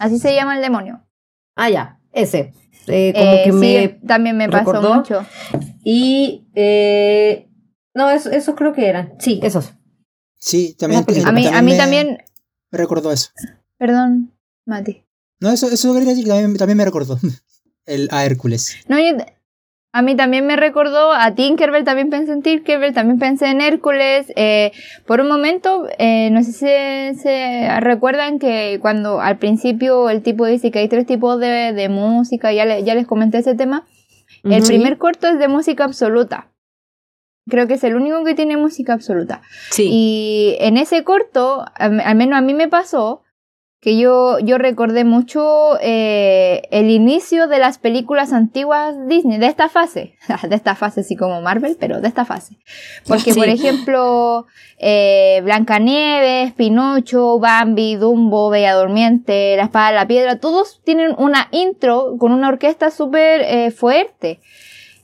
[0.00, 1.00] Así se llama el demonio.
[1.54, 2.52] Ah, ya, ese.
[2.86, 4.94] Eh, como Eh, que sí, me también me pasó recordó.
[4.94, 5.24] mucho.
[5.84, 6.46] Y.
[6.54, 7.48] Eh,
[7.94, 9.14] no, eso- esos creo que eran.
[9.18, 9.72] Sí, esos.
[10.36, 11.04] Sí, también.
[11.08, 12.18] Eh, A mí, a mí me- también,
[12.70, 13.30] Me recordó eso.
[13.78, 14.32] perdón,
[14.66, 15.04] Mati.
[15.40, 17.18] No, eso, eso quería decir que también, también me recordó.
[17.86, 18.76] El, a Hércules.
[18.88, 19.24] No, yo-
[19.96, 24.26] a mí también me recordó a Tinkerbell, también pensé en Tinkerbell, también pensé en Hércules.
[24.34, 24.72] eh,
[25.06, 26.52] por un momento, eh, no sé
[27.14, 31.72] si se, recuerdan que cuando al principio el tipo dice que hay tres tipos de,
[31.72, 33.84] de música, ya, le- ya les comenté ese tema.
[34.42, 36.48] El primer corto es de música absoluta.
[37.48, 39.42] Creo que es el único que tiene música absoluta.
[39.70, 39.88] Sí.
[39.92, 43.22] Y en ese corto, al menos a mí me pasó
[43.84, 49.68] que yo, yo recordé mucho eh, el inicio de las películas antiguas Disney, de esta
[49.68, 50.16] fase,
[50.48, 52.56] de esta fase así como Marvel, pero de esta fase.
[53.06, 53.38] Porque, Sí.
[53.38, 54.46] por ejemplo,
[54.78, 61.48] eh, Blancanieves, Pinocho, Bambi, Dumbo, Bella Durmiente, La Espada de la Piedra, todos tienen una
[61.50, 64.40] intro con una orquesta súper eh, fuerte.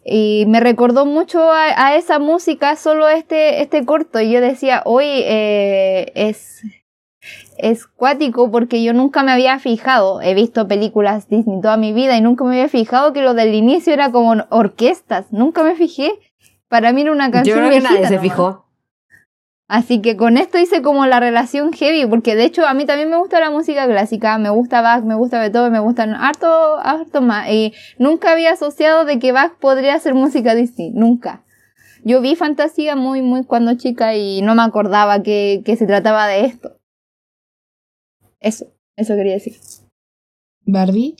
[0.06, 4.18] Y me recordó mucho a, a esa música, solo este, este corto.
[4.20, 6.62] Y yo decía, hoy eh, es,
[7.58, 10.20] es cuático porque yo nunca me había fijado.
[10.22, 13.54] He visto películas Disney toda mi vida y nunca me había fijado que lo del
[13.54, 15.32] inicio era como orquestas.
[15.32, 16.12] Nunca me fijé.
[16.68, 18.22] Para mí era una Yo canción creo que nadie se nomás.
[18.22, 18.66] fijó.
[19.68, 23.08] Así que con esto hice como la relación heavy, porque de hecho a mí también
[23.08, 27.22] me gusta la música clásica, me gusta Bach, me gusta Beethoven, me gustan harto, harto
[27.22, 27.48] más.
[27.48, 31.44] Y nunca había asociado de que Bach podría hacer música Disney, nunca.
[32.02, 36.26] Yo vi fantasía muy, muy cuando chica y no me acordaba que, que se trataba
[36.26, 36.79] de esto.
[38.40, 39.56] Eso, eso quería decir.
[40.64, 41.16] Barbie.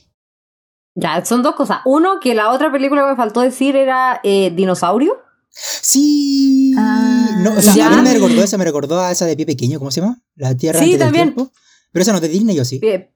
[0.95, 1.79] Ya, son dos cosas.
[1.85, 5.17] Uno, que la otra película que me faltó decir era eh, Dinosaurio.
[5.49, 6.73] Sí.
[6.77, 7.87] Ah, no, o sea, ya.
[7.87, 10.21] a mí me recordó esa, me recordó a esa de pie pequeño, ¿cómo se llama?
[10.35, 11.33] La Tierra Sí, antes del también.
[11.33, 11.51] tiempo.
[11.91, 12.79] Pero esa no es de Disney, yo sí.
[12.83, 13.09] Eh,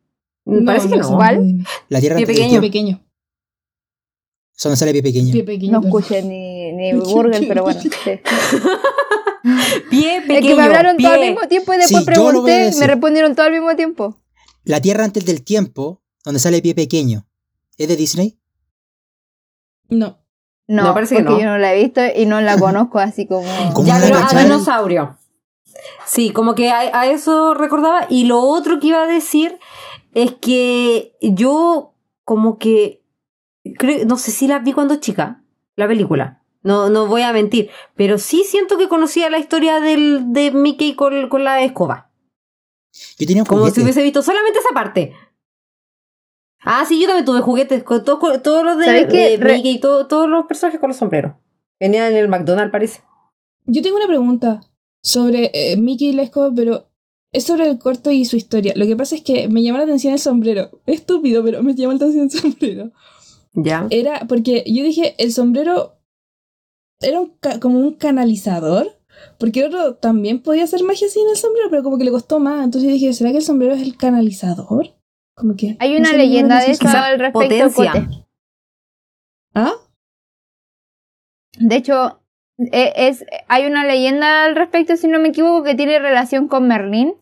[0.66, 1.16] Parece que no.
[1.16, 1.66] ¿Cuál?
[1.90, 2.50] La Tierra Pie antes del Pie pequeño.
[2.50, 2.68] tiempo.
[2.68, 3.02] pequeño.
[4.58, 5.32] Eso no sale pie pequeño.
[5.34, 5.72] Pie pequeño.
[5.74, 7.82] No escuché ni, ni Burger, pero bueno.
[7.82, 7.90] sí.
[9.90, 10.40] Pie pequeño.
[10.40, 13.36] es que me hablaron todo al mismo tiempo y después Sí, pregunté y me respondieron
[13.36, 14.18] todo al mismo tiempo.
[14.64, 17.28] La Tierra antes del tiempo, donde sale pie pequeño.
[17.78, 18.40] ¿Es de Disney?
[19.90, 20.20] No.
[20.68, 21.48] No, No, parece que porque no.
[21.48, 23.44] yo no la he visto y no la conozco así como...
[23.74, 25.18] ¿Cómo Ya, pero la a dinosaurio.
[26.08, 28.08] Sí, como que a, a eso recordaba.
[28.10, 29.60] Y lo otro que iba a decir
[30.16, 33.04] es que yo como que
[33.78, 35.44] creo, no sé si la vi cuando chica,
[35.76, 36.42] la película.
[36.66, 37.70] No, no voy a mentir.
[37.96, 42.10] Pero sí siento que conocía la historia del, de Mickey con, con la escoba.
[43.20, 43.76] Yo tenía un Como juguete.
[43.76, 45.14] si hubiese visto solamente esa parte.
[46.62, 50.46] Ah, sí, yo también tuve juguetes con todos, todos los de, Mickey, todo- todos los
[50.48, 51.34] personajes con los sombreros.
[51.80, 53.02] Venían en el McDonald's, parece.
[53.66, 54.62] Yo tengo una pregunta
[55.04, 56.88] sobre eh, Mickey y la escoba, pero
[57.32, 58.74] es sobre el corto y su historia.
[58.76, 60.72] Lo que pasa es que me llamó la atención el sombrero.
[60.88, 62.92] Es estúpido, pero me llamó la atención el sombrero.
[63.54, 63.86] Ya.
[63.92, 65.95] Era porque yo dije, el sombrero
[67.02, 68.88] era un ca- como un canalizador.
[69.40, 72.40] Porque el otro también podía hacer magia sin el sombrero, pero como que le costó
[72.40, 72.64] más.
[72.66, 74.88] Entonces yo dije, ¿será que el sombrero es el canalizador?
[75.36, 75.78] Como que.
[75.80, 77.72] Hay no una sé, leyenda de eso al respecto.
[77.74, 78.08] Cote.
[79.54, 79.72] ¿Ah?
[81.58, 82.20] De hecho,
[82.58, 86.68] e- es, hay una leyenda al respecto, si no me equivoco, que tiene relación con
[86.68, 87.16] Merlín.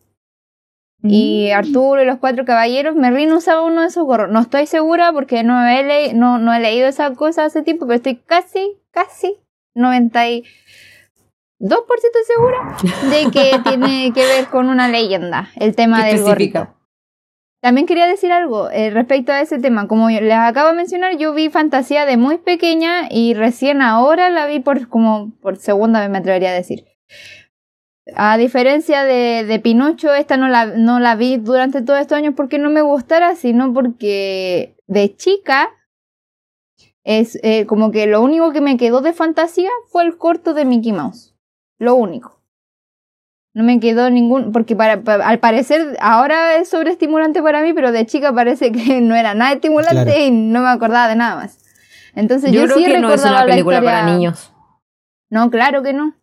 [1.06, 1.56] Y Mm.
[1.58, 4.30] Arturo y los cuatro caballeros, Merlín usaba uno de esos gorros.
[4.32, 7.86] No estoy segura porque no he, le- no, no he leído esa cosa hace tiempo,
[7.86, 9.36] pero estoy casi, casi
[9.74, 10.44] 92%
[12.26, 12.76] segura
[13.10, 16.68] de que tiene que ver con una leyenda, el tema del gorrito.
[17.64, 19.88] También quería decir algo eh, respecto a ese tema.
[19.88, 24.46] Como les acabo de mencionar, yo vi Fantasía de muy pequeña y recién ahora la
[24.46, 26.84] vi por como por segunda vez me atrevería a decir.
[28.16, 32.34] A diferencia de, de Pinocho, esta no la, no la vi durante todos estos años
[32.36, 35.70] porque no me gustara, sino porque de chica
[37.04, 40.64] es eh, como que lo único que me quedó de fantasía fue el corto de
[40.64, 41.34] Mickey Mouse.
[41.78, 42.40] Lo único.
[43.52, 47.92] No me quedó ningún, porque para, pa- al parecer ahora es sobreestimulante para mí, pero
[47.92, 50.18] de chica parece que no era nada estimulante Claro.
[50.20, 51.58] y no me acordaba de nada más.
[52.16, 54.52] Entonces yo, Yo, creo sí que no es recordaba una la película historia- para niños.
[55.30, 56.14] No, claro que no.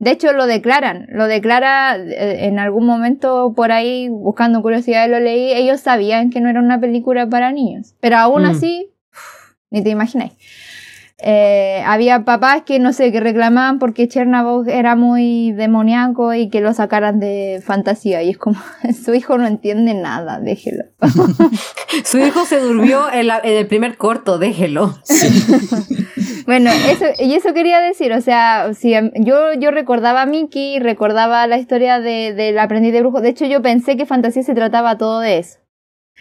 [0.00, 5.18] De hecho lo declaran, lo declara eh, en algún momento por ahí buscando curiosidad lo
[5.18, 8.46] leí, ellos sabían que no era una película para niños, pero aún Mm.
[8.46, 8.92] así
[9.70, 10.32] ni te imagináis.
[11.20, 16.60] Eh, había papás que no sé, que reclamaban porque Chernobyl era muy demoníaco y que
[16.60, 18.22] lo sacaran de fantasía.
[18.22, 18.56] Y es como,
[19.04, 20.84] su hijo no entiende nada, déjelo.
[22.04, 24.94] Su hijo se durmió en, la- en el primer corto, déjelo.
[26.46, 31.46] Bueno, eso, y eso quería decir, o sea, si yo, yo recordaba a Mickey, recordaba
[31.46, 33.20] la historia de, del aprendiz de brujo.
[33.20, 35.58] De hecho, yo pensé que fantasía se trataba todo de eso.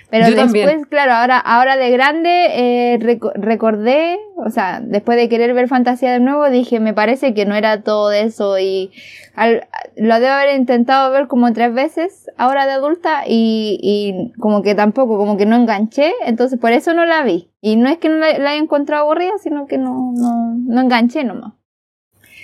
[0.10, 0.84] Pero Yo después, también.
[0.86, 2.30] claro, ahora, ahora de grande
[2.94, 7.34] eh, reco- recordé, o sea, después de querer ver fantasía de nuevo, dije, me parece
[7.34, 8.92] que no era todo eso y
[9.36, 14.62] al- lo debo haber intentado ver como tres veces ahora de adulta y, y como
[14.62, 17.50] que tampoco, como que no enganché, entonces por eso no la vi.
[17.60, 20.82] Y no es que no la, la haya encontrado aburrida, sino que no, no, no
[20.82, 21.52] enganché nomás.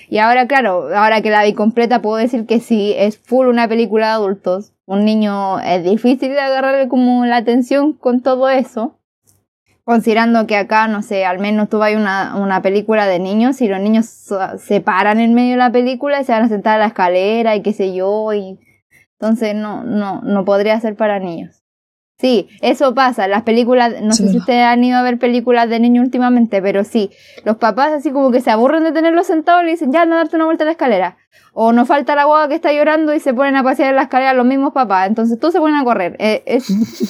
[0.10, 3.70] Y ahora, claro, ahora que la vi completa, puedo decir que sí, es full una
[3.70, 4.73] película de adultos.
[4.86, 9.00] Un niño es difícil de agarrarle como la atención con todo eso.
[9.86, 13.68] Considerando que acá, no sé, al menos tú vas una, una película de niños y
[13.68, 14.06] los niños
[14.58, 17.56] se paran en medio de la película y se van a sentar a la escalera
[17.56, 18.34] y qué sé yo.
[18.34, 18.60] Y...
[19.20, 21.63] Entonces no, no, no podría ser para niños.
[22.24, 23.28] Sí, eso pasa.
[23.28, 26.62] Las películas, no Sí, sé si ustedes han ido a ver películas de niños últimamente,
[26.62, 27.10] pero sí,
[27.44, 30.16] los papás así como que se aburren de tenerlos sentados y le dicen, ya, anda
[30.16, 31.18] a darte una vuelta a la escalera.
[31.52, 34.04] O nos falta la guagua que está llorando y se ponen a pasear en la
[34.04, 35.10] escalera los mismos papás.
[35.10, 36.16] Entonces todos se ponen a correr.
[36.18, 36.70] Eh, es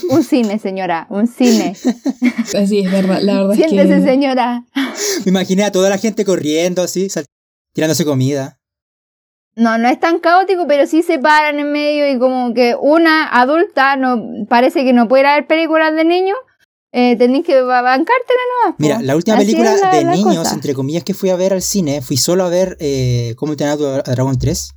[0.10, 1.76] un cine, señora, un cine.
[2.67, 3.19] Sí, es verdad.
[3.21, 4.02] La verdad es Siéntese, que.
[4.02, 4.63] señora.
[5.26, 7.08] Me imaginé a toda la gente corriendo así,
[7.73, 8.58] tirándose comida.
[9.56, 13.28] No, no es tan caótico, pero sí se paran en medio y como que una
[13.39, 16.38] adulta no parece que no puede ver películas de niños.
[16.92, 18.76] Eh, tenéis que ba- bancártela nomás.
[18.80, 20.54] Mira, la última Así película la- de la niños, cosa.
[20.54, 23.78] entre comillas, que fui a ver al cine, fui solo a ver eh, Cómo entrenar
[24.06, 24.72] a Dragón 3.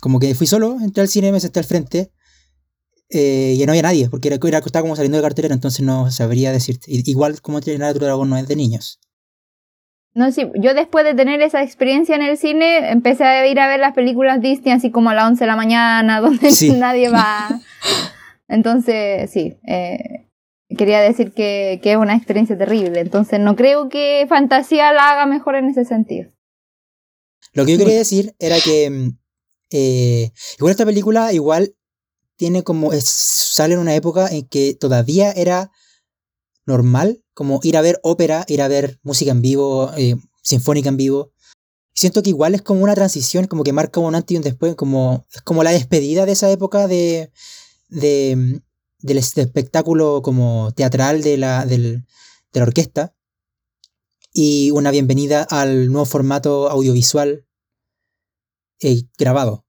[0.00, 2.12] Como que fui solo, entré al cine, me senté al frente
[3.10, 6.10] eh, y no había nadie, porque era, era- estaba como saliendo de cartelera, entonces no
[6.10, 6.84] sabría decirte.
[6.88, 9.00] Igual Cómo entrenar a tu dragón no es de niños.
[10.18, 13.68] No, sí, yo después de tener esa experiencia en el cine, empecé a ir a
[13.68, 16.72] ver las películas Disney así como a las 11 de la mañana, donde Sí.
[16.72, 17.60] nadie va.
[18.48, 20.26] Entonces, sí, eh,
[20.76, 22.98] quería decir que, que es una experiencia terrible.
[23.00, 26.30] Entonces, no creo que Fantasía la haga mejor en ese sentido.
[27.52, 29.12] Lo que yo quería decir era que
[29.70, 31.74] eh, igual esta película igual
[32.36, 35.70] tiene como es- sale en una época en que todavía era
[36.66, 40.96] normal como ir a ver ópera, ir a ver música en vivo, eh, sinfónica en
[40.96, 41.30] vivo.
[41.94, 44.74] Siento que igual es como una transición, como que marca un antes y un después,
[44.74, 47.30] como es como la despedida de esa época de,
[47.88, 48.60] de
[49.00, 52.06] del es- espectáculo como teatral de la, del-
[52.60, 53.14] orquesta
[54.32, 57.46] y una bienvenida al nuevo formato audiovisual
[58.80, 59.64] eh, grabado.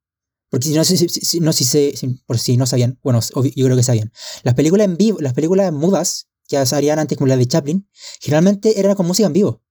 [0.49, 1.93] Porque si no, si, si- no, si se-
[2.25, 3.19] por si no sabían, bueno,
[3.55, 4.11] yo creo que sabían.
[4.41, 7.87] Las películas en vivo, las películas mudas que se harían antes como la de Chaplin,
[8.19, 9.61] generalmente eran con música en vivo.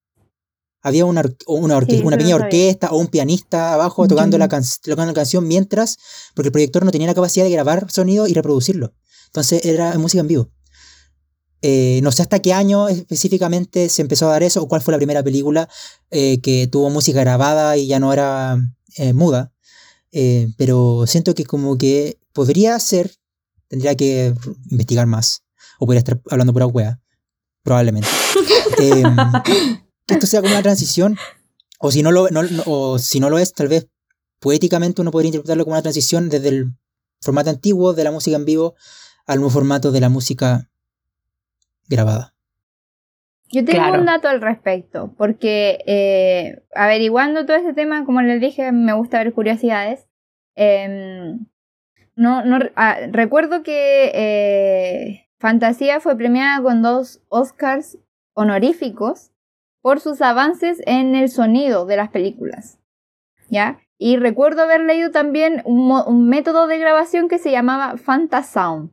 [0.81, 4.39] Había una, or- una, orque- Sí, una eso pequeña orquesta o un pianista abajo tocando,
[4.39, 5.99] la, can- tocando la canción mientras,
[6.35, 8.95] porque el proyector no tenía la capacidad de grabar sonido y reproducirlo.
[9.27, 10.51] Entonces era música en vivo.
[11.63, 14.93] Eh, no sé hasta qué año específicamente se empezó a dar eso o cuál fue
[14.93, 15.69] la primera película
[16.13, 18.57] eh, que tuvo música grabada y ya no era
[18.97, 19.53] eh, muda.
[20.57, 23.13] Pero siento que como que podría ser,
[23.69, 24.33] tendría que
[24.71, 25.43] investigar más
[25.79, 26.99] o podría estar hablando pura wea,
[27.63, 28.09] probablemente.
[28.81, 29.03] Eh,
[30.07, 31.17] que esto sea como una transición
[31.81, 33.89] o si no lo, no- no- o si no lo es, tal vez
[34.39, 36.67] poéticamente uno podría interpretarlo como una transición desde el
[37.21, 38.75] formato antiguo de la música en vivo
[39.27, 40.69] al nuevo formato de la música
[41.89, 42.35] grabada.
[43.51, 44.01] Yo tengo Claro.
[44.01, 49.19] un dato al respecto, porque eh, averiguando todo este tema, como les dije, me gusta
[49.19, 50.07] ver curiosidades.
[50.55, 51.47] Em,
[52.15, 57.99] no, no, ah, recuerdo que eh, Fantasía fue premiada con dos Oscars
[58.35, 59.31] honoríficos
[59.83, 62.79] por sus avances en el sonido de las películas.
[63.49, 63.79] ¿Ya?
[63.99, 68.91] Y recuerdo haber leído también un, un método de grabación que se llamaba Fantasound.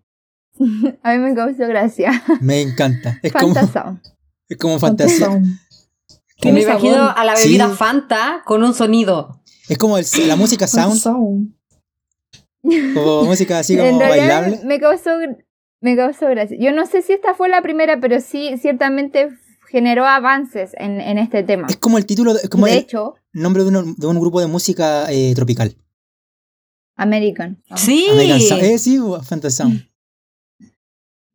[1.04, 2.24] A mí me causó gracia.
[2.42, 3.20] Me encanta.
[3.22, 4.02] Es como, Fantasound.
[4.50, 5.30] es como fantasía.
[5.30, 5.42] Me
[6.40, 7.14] Tiene imagino sabor.
[7.18, 7.76] a la bebida Sí.
[7.76, 9.42] Fanta con un sonido.
[9.68, 11.56] Es como el- la música sound Sound.
[12.98, 14.66] o música así en como realidad bailable.
[14.66, 15.12] me causó,
[15.86, 16.58] me causó gracia.
[16.60, 19.30] Yo no sé si esta fue la primera, pero sí ciertamente
[19.70, 21.68] generó avances en, en este tema.
[21.70, 24.20] Es como el título, de- es como de el hecho, nombre de, uno- de un
[24.20, 25.76] grupo de música eh, tropical.
[26.98, 27.62] American.
[27.76, 28.06] Sí.
[28.12, 28.64] American Sound.
[28.64, 29.88] Eh, sí, Fantasound.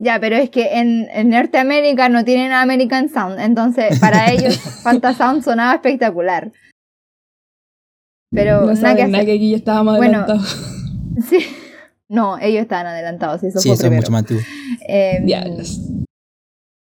[0.03, 5.45] Ya, pero es que en, en Norteamérica no tienen American Sound, entonces para ellos Fantasound
[5.45, 6.51] sonaba espectacular.
[8.33, 9.11] Pero No nada que saben hacer.
[9.11, 10.57] nada que aquí ya estábamos Bueno, adelantados.
[11.29, 11.39] Sí.
[12.11, 14.01] No, ellos estaban adelantados, eso Sí, fue eso es primero.
[14.03, 14.43] mucho más antiguo.
[14.89, 15.81] Em, Diablos.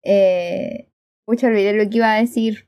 [0.03, 0.89] eh,
[1.27, 2.67] pucha, olvidé lo que iba a decir.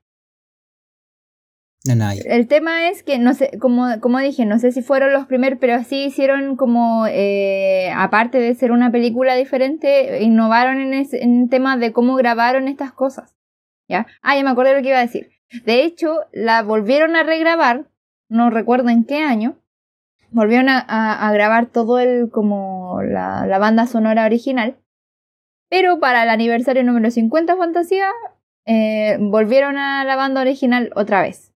[1.86, 2.22] No, ya.
[2.26, 5.58] El tema es que, no sé, como, como dije, no sé si fueron los primeros,
[5.60, 11.48] pero sí hicieron como, eh, aparte de ser una película diferente, innovaron en, ese, en
[11.50, 13.34] temas de cómo grabaron estas cosas.
[13.88, 14.06] ¿Ya?
[14.22, 15.30] Ah, ya me acordé lo que iba a decir.
[15.66, 17.86] De hecho, la volvieron a regrabar,
[18.30, 19.58] no recuerdo en qué año,
[20.34, 24.76] volvieron a, a- a grabar todo el, como la, la banda sonora original,
[25.70, 28.08] pero para el aniversario número 50 Fantasía,
[28.66, 31.52] eh, volvieron a la banda original otra vez.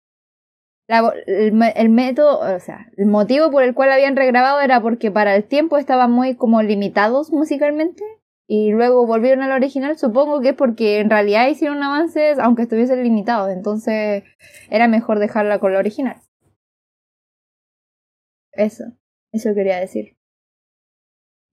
[0.89, 5.11] La el, el método, o sea, el motivo por el cual habían regrabado era porque
[5.11, 8.03] para el tiempo estaban muy como limitados musicalmente
[8.47, 13.03] y luego volvieron al original, supongo que es porque en realidad hicieron avances aunque estuviesen
[13.03, 14.23] limitados, entonces
[14.69, 16.21] era mejor dejarla con la original.
[18.57, 18.83] Eso,
[19.31, 20.17] eso quería decir.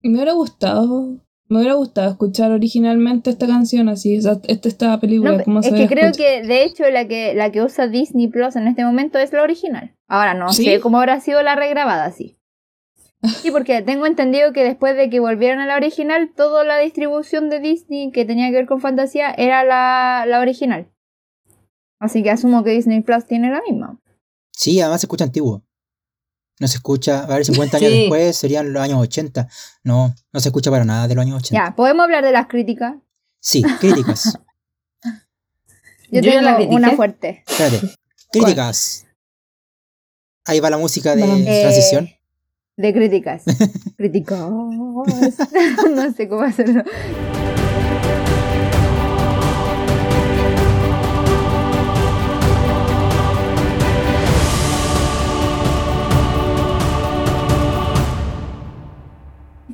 [0.03, 1.21] Me hubiera gustado.
[1.49, 5.75] Me hubiera gustado escuchar originalmente esta canción así, esta, esta película, No, cómo es se
[5.75, 6.25] que creo escucha.
[6.25, 9.43] que de hecho la que la que usa Disney Plus en este momento es la
[9.43, 9.95] original.
[10.09, 10.65] Ahora no ¿Sí?
[10.65, 12.39] sé cómo habrá sido la regrabada, sí.
[13.43, 17.51] Sí, porque tengo entendido que después de que volvieron a la original, toda la distribución
[17.51, 20.91] de Disney que tenía que ver con fantasía era la, la original.
[22.01, 24.01] Así que asumo que Disney Plus tiene la misma.
[24.53, 25.63] Sí, además se escucha antiguo.
[26.61, 27.99] No se escucha, a ver, 50 años Sí.
[28.01, 29.49] después serían los años 80.
[29.83, 31.65] No, no se escucha para nada de los años 80.
[31.65, 32.95] Ya, podemos hablar de las críticas.
[33.41, 34.39] Sí, críticas.
[36.11, 37.43] Yo, tengo la una fuerte.
[37.47, 37.95] Espérate.
[38.31, 39.07] Críticas.
[40.45, 41.41] Ahí va la música de Vamos.
[41.41, 42.11] Eh, transición.
[42.77, 43.45] De críticas.
[43.97, 44.51] críticas.
[44.51, 45.05] no
[46.17, 46.83] sé cómo hacerlo.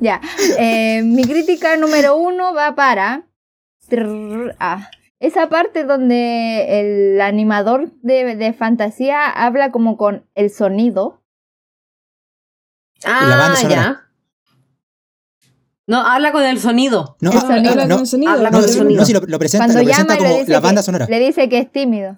[0.01, 0.19] Ya,
[0.57, 3.27] eh, mi crítica número uno va para
[4.59, 4.89] ah,
[5.19, 6.79] esa parte donde
[7.13, 11.21] el animador de, de fantasía habla como con el sonido.
[13.05, 13.75] Ah, la banda sonora.
[13.81, 14.07] ya.
[15.87, 17.17] No, habla con el sonido.
[17.21, 17.69] No, el sonido.
[17.71, 18.31] Habla no, con el sonido.
[18.31, 18.99] habla no, con el sonido.
[19.01, 21.05] no, sí, lo, lo presenta, Cuando lo presenta llama como la banda que, sonora.
[21.07, 22.17] le dice que es tímido.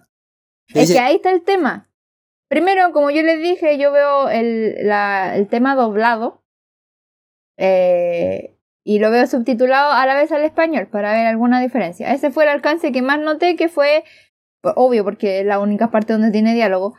[0.70, 1.90] Le Es dice- que ahí está el tema.
[2.48, 6.43] Primero, como yo les dije, yo veo el, la- el tema doblado
[7.58, 12.14] eh, y lo veo subtitulado a la vez al español para ver alguna diferencia.
[12.14, 14.04] Ese fue el alcance que más noté, que fue
[14.62, 16.96] pues, obvio porque es la única parte donde tiene diálogo.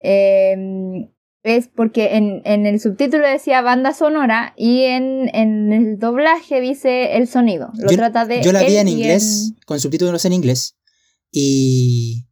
[0.00, 1.08] eh,
[1.46, 7.16] es porque en, en el subtítulo decía banda sonora y en, en el doblaje dice
[7.16, 7.70] el sonido.
[7.78, 10.76] Lo yo, trata de yo la vi en inglés, con subtítulos en inglés,
[11.30, 12.26] y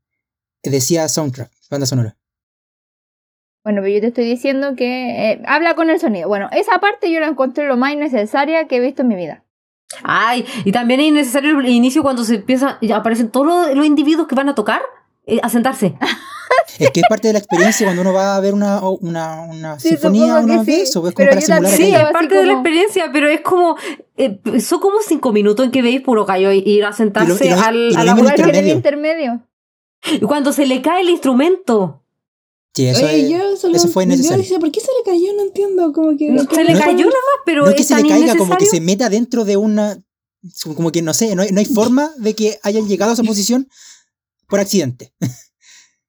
[0.64, 2.16] decía soundtrack, banda sonora.
[3.64, 6.28] Bueno, pero yo te estoy diciendo que eh, habla con el sonido.
[6.28, 9.42] Bueno, esa parte yo la encontré lo más innecesaria que he visto en mi vida.
[10.02, 13.86] Ay, y también es innecesario el inicio cuando se empieza, ya aparecen todos los, los
[13.86, 14.82] individuos que van a tocar
[15.26, 15.94] eh, a sentarse.
[16.78, 19.42] Es que es parte de la experiencia cuando uno va a ver una, o- una,
[19.42, 22.12] una Sí, sinfonía, una sí, de eso, es como pero para simular Sí, es así
[22.12, 23.76] parte de la experiencia, pero es como.
[24.16, 27.50] eh, son como cinco minutos en que veis puro gallo y ir a sentarse Y
[27.50, 29.32] lo- y lo- al, y lo a la mismo en Igual que en el intermedio.
[29.32, 30.20] intermedio.
[30.24, 32.02] Y cuando se le cae el instrumento.
[32.74, 34.42] Sí, eso, Oye, es- yo solo- eso fue yo innecesario.
[34.42, 35.32] decía, ¿por qué se le cayó?
[35.34, 35.92] No entiendo.
[35.92, 36.26] Como que.
[36.26, 38.80] Se le No- cayó nomás, pero no es que se le caiga, como que se
[38.80, 40.02] meta dentro de una.
[40.64, 43.22] Como que no sé, no hay, no hay forma de que hayan llegado a esa
[43.22, 43.68] posición
[44.48, 45.12] por accidente.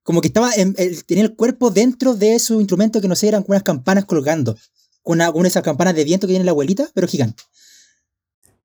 [0.03, 3.27] Como que estaba, en- el- tenía el cuerpo dentro de su instrumento que no sé,
[3.27, 4.55] eran unas campanas colgando.
[5.01, 7.41] Con una, con una de esas campanas de viento que tiene la abuelita, pero gigante.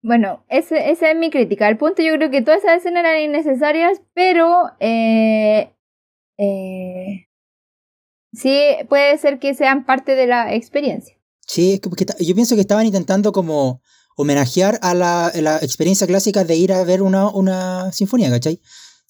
[0.03, 1.69] Bueno, ese, esa es mi crítica.
[1.69, 5.73] El punto yo creo que todas esas escenas eran innecesarias, pero eh,
[6.39, 7.27] eh,
[8.33, 8.59] sí
[8.89, 11.17] puede ser que sean parte de la experiencia.
[11.47, 13.83] Sí, es que porque yo pienso que estaban intentando como
[14.17, 18.61] homenajear a la, la experiencia clásica de ir a ver una, una sinfonía, ¿cachai?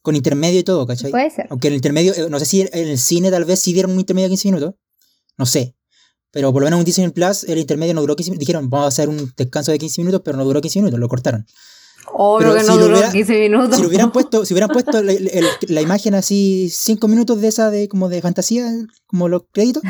[0.03, 1.11] Con intermedio y todo, ¿cachai?
[1.11, 1.47] Puede ser.
[1.51, 4.01] Aunque el intermedio, eh, no sé si en el cine tal vez sí dieron un
[4.01, 4.75] intermedio de 15 minutos.
[5.37, 5.77] No sé.
[6.31, 8.47] Pero por lo menos en Disney Plus el intermedio no duró 15 minutos.
[8.47, 11.09] Dijeron, vamos a hacer un descanso de 15 minutos, pero no duró 15 minutos, lo
[11.09, 11.47] cortaron.
[12.13, 13.79] Obvio Pero que si no lo duró hubiera- 15 minutos.
[13.79, 15.13] Si hubieran puesto, si hubieran puesto la,
[15.69, 18.71] la imagen así 5 minutos de esa de como de fantasía,
[19.07, 19.83] como los créditos,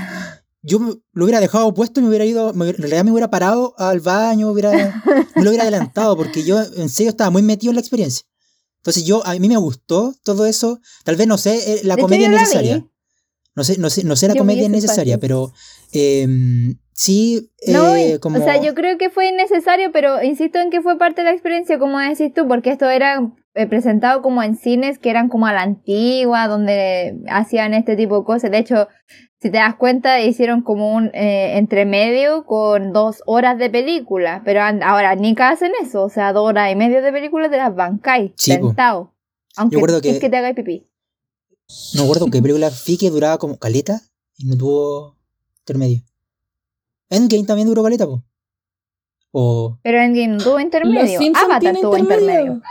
[0.63, 0.79] yo
[1.13, 4.01] lo hubiera dejado puesto y me hubiera ido, me en realidad me hubiera parado al
[4.01, 4.71] baño, hubiera,
[5.35, 8.25] me lo hubiera adelantado, porque yo en serio estaba muy metido en la experiencia.
[8.77, 10.81] Entonces yo, a mí me gustó todo eso.
[11.05, 12.77] Tal vez no sé, eh, la comedia la necesaria.
[12.79, 12.87] vi.
[13.55, 15.53] No sé, no sé, no sé la Yo comedia necesaria, pero
[15.93, 16.27] eh,
[17.01, 18.39] sí, eh, como...
[18.39, 21.33] o sea, yo creo que fue innecesario, pero insisto en que fue parte de la
[21.33, 25.47] experiencia, como decís tú, porque esto era eh, presentado como en cines que eran como
[25.47, 28.51] a la antigua, donde hacían este tipo de cosas.
[28.51, 28.89] De hecho,
[29.41, 34.61] si te das cuenta, hicieron como un eh, entremedio con dos horas de película, pero
[34.63, 38.33] ahora ni hacen eso, o sea, dos horas y media de película te las po.
[38.37, 39.15] sentado.
[39.57, 40.87] Aunque recuerdo es que- que te hagáis pipí.
[41.95, 44.01] No recuerdo qué película vi que duraba como caleta
[44.37, 45.17] y no tuvo
[45.61, 46.03] intermedio.
[47.11, 48.25] Endgame también duró caleta, po.
[49.33, 49.79] O...
[49.83, 51.19] Pero Endgame tuvo Los intermedio.
[51.19, 52.31] Simpsons Avatar tuvo intermedio.
[52.31, 52.63] intermedio.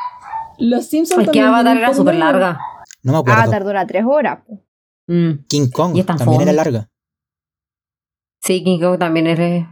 [0.58, 2.60] Los Simpsons Es que también Avatar era súper larga.
[3.04, 3.42] No me acuerdo.
[3.42, 4.40] Avatar dura tres horas.
[4.46, 4.62] po.
[5.08, 5.46] Mm.
[5.48, 6.44] King Kong Y también fome.
[6.44, 6.90] era larga.
[8.42, 9.66] Sí, King Kong también es.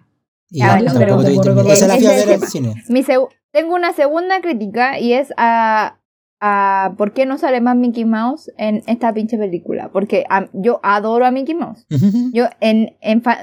[0.49, 1.63] Y Ya, bueno, tampoco pero- tuvo intermedio.
[1.63, 2.83] pero- Esa la fui a ver al cine.
[2.89, 3.03] Mi
[3.51, 5.99] tengo una segunda crítica y es a,
[6.39, 9.89] a por qué no sale más Mickey Mouse en esta pinche película.
[9.91, 11.85] Porque a- yo adoro a Mickey Mouse.
[12.33, 12.95] Yo en,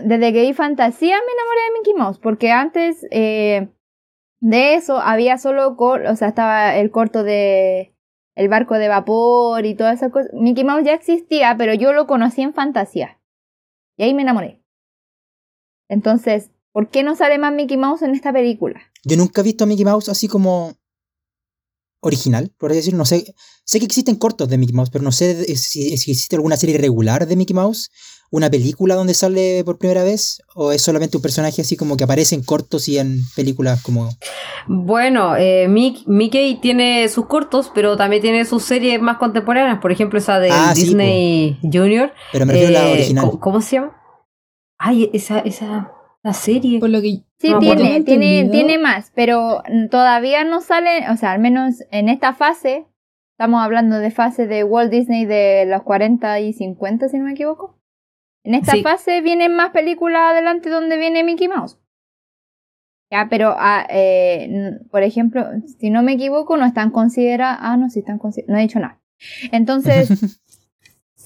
[0.04, 2.18] desde que vi Fantasía me enamoré de Mickey Mouse.
[2.18, 3.68] Porque antes eh,
[4.40, 7.90] de eso había solo, cor- o sea, estaba el corto de
[8.36, 10.30] el barco de vapor y todas esas cosas.
[10.34, 13.20] Mickey Mouse ya existía, pero yo lo conocí en Fantasía.
[13.96, 14.60] Y ahí me enamoré.
[15.88, 18.80] Entonces, ¿por qué no sale más Mickey Mouse en esta película?
[19.04, 20.72] Yo nunca he visto a Mickey Mouse así como
[22.04, 22.98] original, por así decirlo.
[22.98, 23.34] No sé,
[23.64, 26.56] sé que existen cortos de Mickey Mouse, pero no sé de- si, si existe alguna
[26.56, 27.90] serie regular de Mickey Mouse
[28.30, 30.38] una película donde sale por primera vez?
[30.56, 34.08] ¿O es solamente un personaje así como que aparece en cortos y en películas como...
[34.66, 39.78] Bueno, eh, Mick- Mickey tiene sus cortos, pero también tiene sus series más contemporáneas.
[39.80, 42.12] Por ejemplo, esa de Ah, sí, Disney Junior.
[42.32, 43.24] Pero me refiero a la Eh, original.
[43.26, 43.96] ¿cómo, cómo se llama?
[44.78, 45.92] Ay, esa, esa
[46.24, 46.80] la serie.
[46.80, 51.32] Por lo que Sí, No, tiene, tiene, tiene más, pero todavía no sale, o sea,
[51.32, 52.86] al menos en esta fase,
[53.32, 57.32] estamos hablando de fase de Walt Disney de los 40 y 50, si no me
[57.32, 57.78] equivoco.
[58.44, 58.82] En esta Sí.
[58.82, 61.78] fase vienen más películas adelante donde viene Mickey Mouse.
[63.10, 65.46] Ya, pero, ah, eh, por ejemplo,
[65.78, 67.58] si no me equivoco, no están consideradas.
[67.60, 68.52] Ah, no, sí están consideradas.
[68.54, 69.00] No he dicho nada.
[69.52, 70.08] Entonces,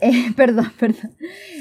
[0.01, 1.17] eh, perdón, perdón.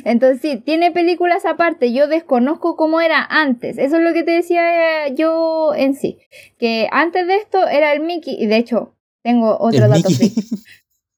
[0.05, 1.93] Entonces sí, tiene películas aparte.
[1.93, 3.77] Yo desconozco cómo era antes.
[3.77, 6.19] Eso es lo que te decía eh, yo en sí.
[6.57, 8.35] Que antes de esto era el Mickey.
[8.39, 10.09] Y de hecho, tengo otro el dato.
[10.09, 10.33] Mickey.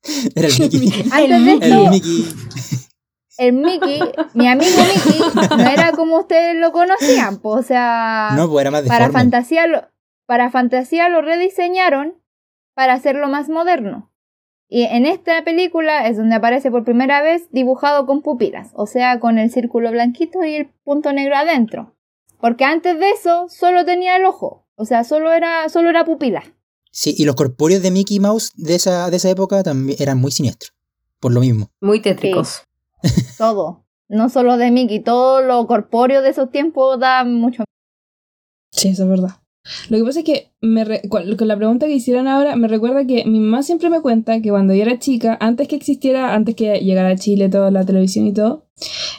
[0.35, 1.03] Era el Mickey.
[1.11, 2.25] Antes de El esto, Mickey.
[3.37, 3.99] el Mickey,
[4.33, 5.21] mi amigo Mickey,
[5.57, 7.37] no era como ustedes lo conocían.
[7.39, 9.83] pues, o sea, No, pues era más para fantasía, lo,
[10.25, 12.15] para fantasía lo rediseñaron
[12.73, 14.08] para hacerlo más moderno.
[14.71, 19.19] Y en esta película es donde aparece por primera vez dibujado con pupilas, o sea,
[19.19, 21.95] con el círculo blanquito y el punto negro adentro.
[22.39, 26.43] Porque antes de eso solo tenía el ojo, o sea, solo era, solo era pupila.
[26.91, 30.31] Sí, y los corpóreos de Mickey Mouse de esa, de esa época también eran muy
[30.31, 30.73] siniestros.
[31.19, 31.69] Por lo mismo.
[31.81, 32.63] Muy tétricos.
[33.37, 33.85] Todo.
[34.07, 37.63] No solo de Mickey, todo lo corpóreo de esos tiempos da mucho.
[38.71, 39.41] Sí, eso es verdad.
[39.89, 43.05] Lo que pasa es que me re- con la pregunta que hicieron ahora, me recuerda
[43.05, 46.55] que mi mamá siempre me cuenta que cuando yo era chica, antes que existiera, antes
[46.55, 48.65] que llegara a Chile toda la televisión y todo,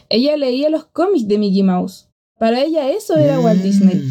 [0.08, 2.08] ella leía los cómics de Mickey Mouse.
[2.38, 3.96] Para ella eso era Walt Disney.
[3.96, 4.10] Mm.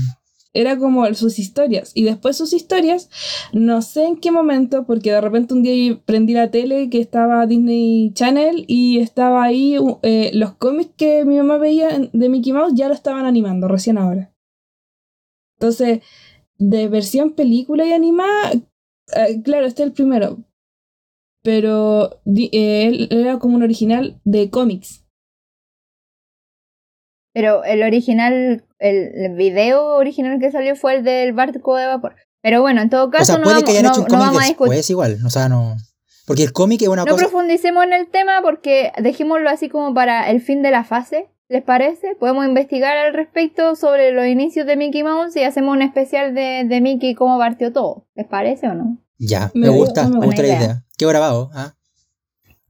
[0.51, 1.91] Era como sus historias.
[1.93, 3.09] Y después sus historias,
[3.53, 7.45] no sé en qué momento, porque de repente un día prendí la tele que estaba
[7.45, 12.73] Disney Channel y estaba ahí eh, los cómics que mi mamá veía de Mickey Mouse
[12.75, 14.33] ya lo estaban animando recién ahora.
[15.59, 15.99] Entonces,
[16.59, 20.37] de versión película y animada, eh, claro, este es el primero.
[21.41, 25.05] Pero eh, él era como un original de cómics.
[27.33, 32.15] Pero el original, el, video original que salió fue el del barco de vapor.
[32.41, 34.07] Pero bueno, en todo O caso sea, no, puede vamos, que hayan no- hecho un
[34.07, 34.71] no cómic vamos a discutir.
[34.71, 35.17] después igual.
[35.25, 35.77] O sea, no.
[36.25, 37.23] Porque el cómic es una No cosa.
[37.25, 41.29] profundicemos en el tema porque dejémoslo así como para el fin de la fase.
[41.49, 42.15] ¿Les parece?
[42.19, 46.63] Podemos investigar al respecto sobre los inicios de Mickey Mouse y hacemos un especial de,
[46.67, 48.05] de Mickey y cómo partió todo.
[48.15, 48.99] ¿Les parece o no?
[49.17, 50.63] Ya, Me me, gusta, me gusta la gusta.
[50.63, 50.83] idea.
[50.97, 51.73] Qué grabado, ¿ah?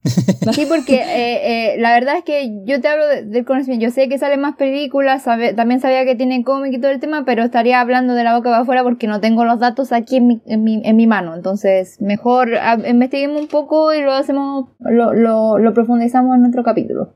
[0.54, 3.84] Sí, porque eh, eh, la verdad es que yo te hablo de- del conocimiento.
[3.84, 7.00] Yo sé que salen más películas, sabe- también sabía que tiene cómic y todo el
[7.00, 10.16] tema, pero estaría hablando de la boca para afuera porque no tengo los datos aquí
[10.16, 11.34] en mi, en mi, en mi mano.
[11.34, 16.64] Entonces, mejor ah, investiguemos un poco y lo hacemos, lo, lo, lo profundizamos en otro
[16.64, 17.14] capítulo.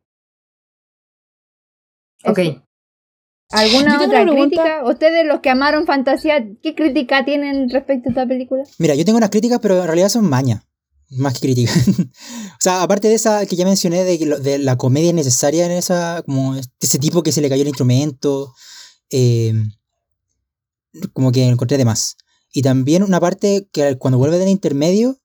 [2.25, 2.39] Ok.
[2.39, 2.64] Eso.
[3.51, 4.83] ¿Alguna Yo otra crítica?
[4.85, 8.64] Ustedes, los que amaron Fantasía, ¿qué crítica tienen respecto a esta película?
[8.79, 10.62] Mira, yo tengo unas críticas, pero en realidad son mañas.
[11.11, 11.89] Más que críticas.
[11.99, 16.22] o sea, aparte de esa que ya mencioné, de, de la comedia necesaria en esa,
[16.25, 18.55] como ese tipo que se le cayó el instrumento,
[19.11, 19.53] eh,
[21.12, 22.16] como que encontré de más.
[22.53, 25.18] Y también una parte que cuando vuelve del intermedio,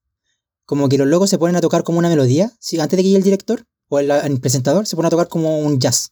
[0.66, 2.80] como que los locos se ponen a tocar como una melodía, ¿sí?
[2.80, 5.60] antes de que llegue el director o el, el presentador, se ponen a tocar como
[5.60, 6.12] un jazz.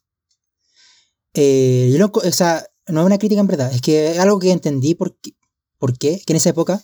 [1.39, 4.51] Eh, yo o sea, no es una crítica en verdad, es que es algo que
[4.51, 5.15] entendí por
[5.77, 6.81] por qué, que en esa época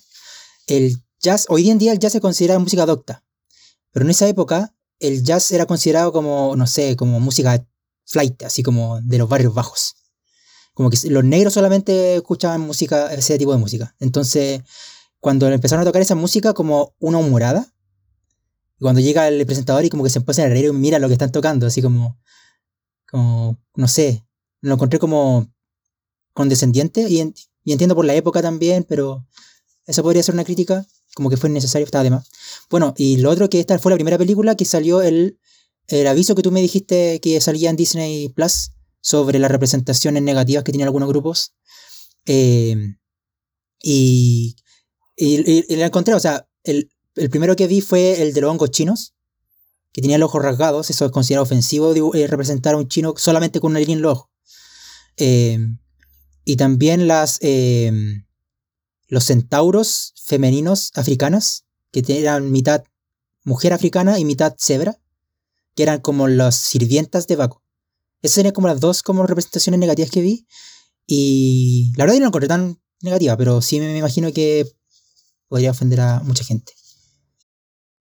[0.68, 3.24] el jazz, hoy en día el jazz se considera música docta,
[3.92, 7.66] pero en esa época el jazz era considerado como, no sé, como música
[8.06, 9.96] flight, así como de los barrios bajos.
[10.76, 13.96] Como que los negros solamente escuchaban música, ese tipo de música.
[14.00, 14.62] Entonces,
[15.20, 17.74] cuando empezaron a tocar esa música como una humorada,
[18.80, 21.14] cuando llega el presentador y como que se empieza a reír y mira lo que
[21.14, 22.20] están tocando, así como,
[23.10, 24.24] como, no sé,
[24.64, 25.54] lo encontré como
[26.34, 27.22] condescendiente y,
[27.64, 29.28] y entiendo por la época también, pero
[29.86, 32.28] eso podría ser una crítica, como que fue necesario, estaba de más.
[32.70, 35.38] Bueno, y lo otro que esta fue la primera película que salió el,
[35.88, 40.64] el aviso que tú me dijiste que salía en Disney Plus sobre las representaciones negativas
[40.64, 41.54] que tienen algunos grupos.
[42.26, 42.96] Eh,
[43.82, 44.56] y,
[45.18, 48.72] y, y- encontré, o sea, el, el primero que vi fue el de los hongos
[48.72, 49.14] chinos,
[49.92, 53.60] que tenía los ojos rasgados, eso es considerado ofensivo eh, representar a un chino solamente
[53.60, 54.33] con una línea en los ojos.
[55.18, 55.60] Eh,
[56.46, 57.92] y también las, eh,
[59.08, 62.84] los centauros femeninos africanas, que eran mitad
[63.44, 64.98] mujer africana y mitad cebra,
[65.76, 67.64] que eran como las sirvientas de Baco.
[68.22, 70.48] Esas serían como las dos como representaciones negativas que vi.
[71.06, 74.66] Y la verdad yo no encontré tan negativa, pero sí me imagino que
[75.50, 76.74] podría ofender a mucha gente.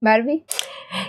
[0.00, 0.44] Barbie.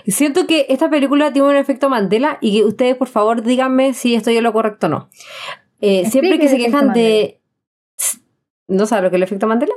[0.06, 4.14] Siento que esta película tiene un efecto Mandela y que ustedes, por favor, díganme si
[4.14, 5.10] estoy en lo correcto o no.
[5.86, 7.40] Eh, siempre que se quejan de.
[8.66, 9.74] ¿No sabes lo que es el efecto Mandela?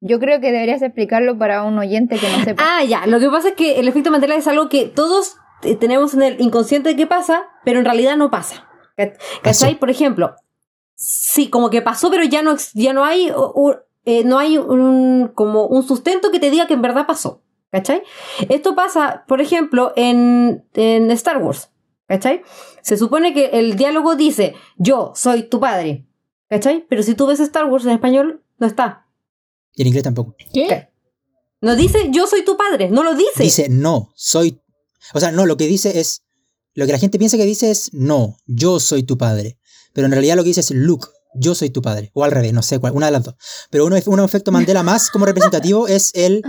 [0.00, 2.62] Yo creo que deberías explicarlo para un oyente que no sepa.
[2.64, 3.06] Ah, ya.
[3.06, 6.22] Lo que pasa es que el efecto Mandela es algo que todos eh, tenemos en
[6.22, 8.68] el inconsciente de que pasa, pero en realidad no pasa.
[8.96, 9.78] ¿Ca- ¿Cachai?
[9.78, 10.34] Por ejemplo,
[10.94, 14.58] sí, como que pasó, pero ya no, ya no hay, o- o, eh, no hay
[14.58, 17.40] un, como un sustento que te diga que en verdad pasó.
[17.70, 18.02] ¿Cachai?
[18.50, 21.70] Esto pasa, por ejemplo, en, en Star Wars.
[22.06, 22.42] ¿Cachai?
[22.82, 26.06] Se supone que el diálogo dice, yo soy tu padre.
[26.48, 26.84] ¿Cachai?
[26.88, 29.06] Pero si tú ves Star Wars en español, no está.
[29.74, 30.36] Y en inglés tampoco.
[30.38, 30.66] ¿Qué?
[30.68, 30.88] ¿Qué?
[31.60, 32.90] No dice, yo soy tu padre.
[32.90, 33.42] No lo dice.
[33.42, 34.60] Dice no, soy.
[35.14, 36.22] O sea, no, lo que dice es.
[36.74, 39.58] Lo que la gente piensa que dice es no, yo soy tu padre.
[39.92, 42.10] Pero en realidad lo que dice es Luke, yo soy tu padre.
[42.14, 43.36] O al revés, no sé cuál, una de las dos.
[43.70, 46.42] Pero uno, un efecto Mandela más como representativo es el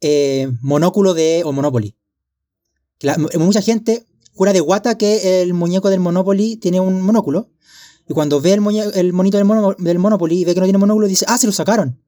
[0.00, 1.96] eh, monóculo de o Monopoly.
[3.00, 4.06] La- mucha gente
[4.52, 7.50] de guata que el muñeco del Monopoly tiene un monóculo.
[8.08, 10.66] Y cuando ve el, muñe- el monito del, mono- del Monopoly y ve que no
[10.66, 12.00] tiene monóculo, dice, ah, se lo sacaron.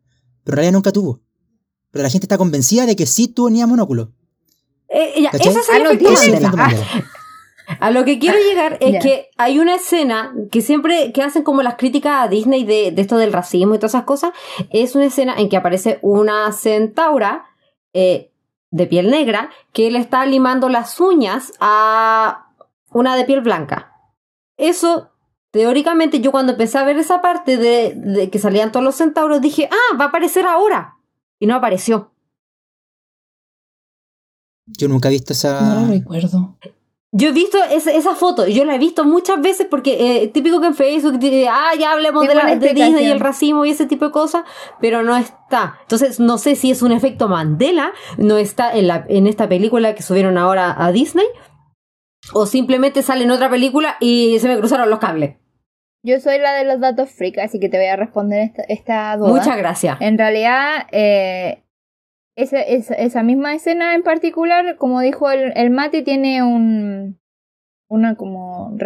[0.43, 1.20] Pero en realidad nunca tuvo.
[1.93, 4.11] Pero la gente está convencida de que sí tenía monóculo.
[4.89, 5.49] Eh, ya, ¿Cachai?
[5.53, 6.87] ese es efecto Mandela.
[7.80, 8.99] A lo que quiero llegar es Ya.
[8.99, 13.01] que hay una escena que siempre que hacen como las críticas a Disney de, de
[13.03, 14.32] esto del racismo y todas esas cosas,
[14.70, 17.45] es una escena en que aparece una centaura
[17.95, 18.32] eh,
[18.75, 22.49] de piel negra que le está limando las uñas a
[22.91, 23.93] una de piel blanca.
[24.57, 25.12] Eso,
[25.53, 29.41] teóricamente, yo cuando empecé a ver esa parte de, de que salían todos los centauros,
[29.41, 30.97] dije, ah, va a aparecer ahora.
[31.39, 32.11] Y no apareció.
[34.66, 35.61] Yo nunca he visto esa.
[35.61, 36.57] No lo recuerdo.
[37.16, 40.60] Yo he visto esa, esa foto, yo la he visto muchas veces porque eh, típico
[40.60, 43.86] que en Facebook, ah, ya hablemos de, la, de Disney y el racismo y ese
[43.86, 44.42] tipo de cosas,
[44.80, 45.78] pero no está.
[45.82, 49.94] Entonces, no sé si es un efecto Mandela, no está en, la, en esta película
[49.94, 51.26] que subieron ahora a Disney,
[52.32, 55.36] o simplemente sale en otra película y se me cruzaron los cables.
[56.02, 59.16] Yo soy la de los datos freak, así que te voy a responder esta, esta
[59.16, 59.28] duda.
[59.28, 60.00] Muchas gracias.
[60.00, 61.63] En realidad, eh,
[62.37, 67.18] esa, esa, esa misma escena en particular, como dijo el, el Mati, tiene un
[67.89, 68.76] una como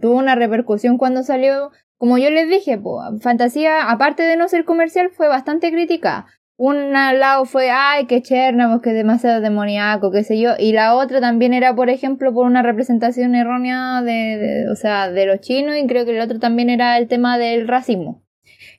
[0.00, 1.70] tuvo una repercusión cuando salió.
[1.98, 6.26] Como yo les dije, po, Fantasía, aparte de no ser comercial, fue bastante criticada.
[6.56, 10.50] Un lado fue, ay, que Chernobyl, que es demasiado demoníaco, qué sé yo.
[10.58, 15.10] Y la otra también era, por ejemplo, por una representación errónea de, de- o sea,
[15.10, 15.76] de los chinos.
[15.76, 18.22] Y creo que el otro también era el tema del racismo.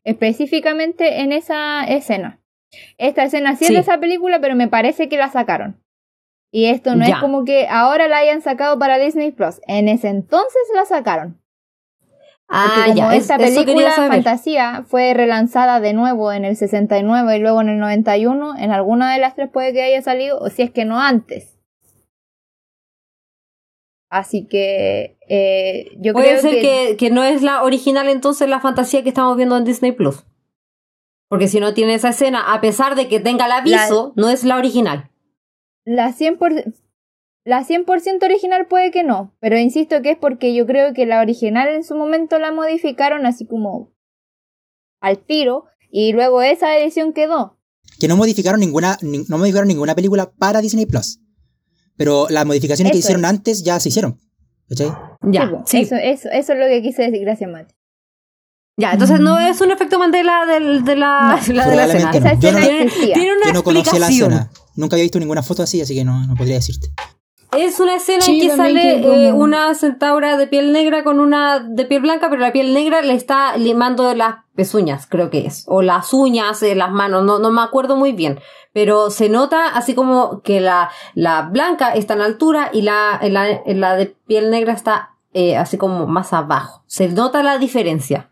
[0.03, 2.39] Específicamente en esa escena.
[2.97, 5.81] Esta escena sí, es de esa película, pero me parece que la sacaron.
[6.51, 7.15] Y esto no Ya.
[7.15, 9.59] es como que ahora la hayan sacado para Disney Plus.
[9.67, 11.39] En ese entonces la sacaron.
[12.47, 13.91] Ah, como ya, esta película.
[13.91, 19.11] Fantasía fue relanzada de nuevo en el 69 y luego en el 91, en alguna
[19.13, 21.57] de las tres puede que haya salido, o si es que no antes.
[24.11, 28.47] Así que eh, yo Puede creo ser que, que, que no es la original entonces
[28.47, 30.23] la fantasía que estamos viendo en Disney Plus.
[31.33, 34.43] Porque si no tiene esa escena, a pesar de que tenga el aviso, no es
[34.43, 35.09] la original.
[35.85, 36.73] la 100%,
[37.45, 37.85] la 100
[38.23, 41.83] original puede que no, pero insisto que es porque yo creo que la original en
[41.83, 43.91] su momento la modificaron así como
[45.01, 47.57] al tiro y luego esa edición quedó.
[47.99, 51.19] Que no modificaron ninguna, ni- no modificaron ninguna película para Disney Plus.
[51.97, 53.29] Pero las modificaciones que hicieron es.
[53.29, 54.19] antes ya se hicieron.
[54.69, 54.91] ¿Cachai?
[55.29, 55.77] Ya, Sí, po, sí.
[55.81, 57.73] Eso, eso, eso es lo que quise decir, gracias Mati.
[58.75, 62.11] Ya, entonces no es un efecto Mandela del, de la, No, la de la escena.
[62.11, 62.39] Esa no.
[62.39, 63.13] Yo escena no- Tiene, existía.
[63.13, 64.49] tiene una Yo no conocía la escena.
[64.75, 66.87] Nunca había visto ninguna foto así, así que no, no podría decirte.
[67.55, 71.19] Es una escena Sí, en que sale que eh, una centaura de piel negra con
[71.19, 75.45] una de piel blanca, pero la piel negra le está limando las pezuñas, creo que
[75.45, 75.65] es.
[75.67, 78.39] O las uñas de las manos, no, no me acuerdo muy bien.
[78.73, 83.61] Pero se nota así como que la, la blanca está en altura y la, la,
[83.67, 86.83] la de piel negra está eh, así como más abajo.
[86.87, 88.29] Se nota la diferencia.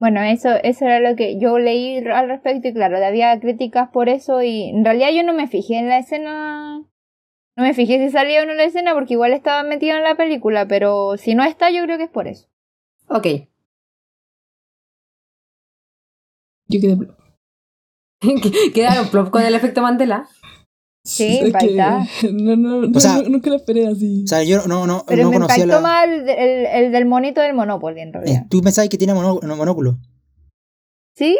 [0.00, 4.08] Bueno, eso, eso era lo que yo leí al respecto y claro, había críticas por
[4.08, 6.78] eso y en realidad yo no me fijé en la escena,
[7.56, 10.14] no me fijé si salía o no la escena porque igual estaba metida en la
[10.14, 12.48] película, pero si no está yo creo que es por eso.
[13.08, 13.26] Ok.
[16.68, 16.94] Yo quedé.
[16.96, 17.14] blo-
[18.74, 20.28] Quedaron plop con el efecto Mandela.
[21.02, 22.06] Sí, impactada.
[22.32, 24.22] No, no, no, O sea- no, nunca lo esperé así.
[24.24, 25.88] O sea, yo no, no, Pero no me conocía impactó la.
[25.88, 28.42] más el, el- el del monito del Monopoly en realidad.
[28.42, 29.98] Eh, Tú pensabas que mono- no, monóculo.
[31.16, 31.36] Sí,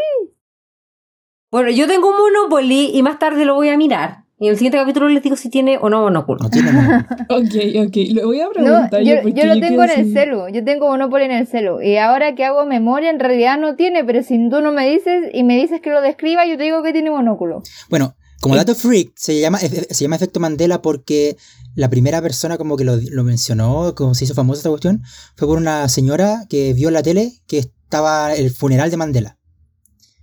[1.51, 4.25] Bueno, yo tengo un Monopoly y más tarde lo voy a mirar.
[4.39, 6.39] Y en el siguiente capítulo les digo si tiene o no monóculo.
[6.43, 7.05] No tiene monóculo.
[7.29, 7.97] Ok, ok.
[8.15, 9.03] Le voy a no, preguntar.
[9.03, 10.13] yo, lo tengo en el así.
[10.13, 13.77] celu, yo tengo Monopoly en el celu y ahora que hago memoria en realidad no
[13.77, 16.63] tiene, pero si tú no me dices y me dices que lo describa yo te
[16.63, 17.63] digo que tiene monóculo.
[17.91, 21.36] Bueno, Como dato freak, se llama, se llama efecto Mandela porque
[21.74, 25.03] la primera persona como que lo, lo mencionó, como se hizo famosa esta cuestión,
[25.36, 29.38] fue por una señora que vio en la tele que estaba el funeral de Mandela,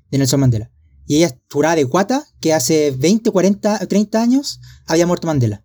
[0.10, 0.72] de Nelson Mandela.
[1.06, 5.64] Y ella juraba de guata que hace 20, 40, 30 años había muerto Mandela.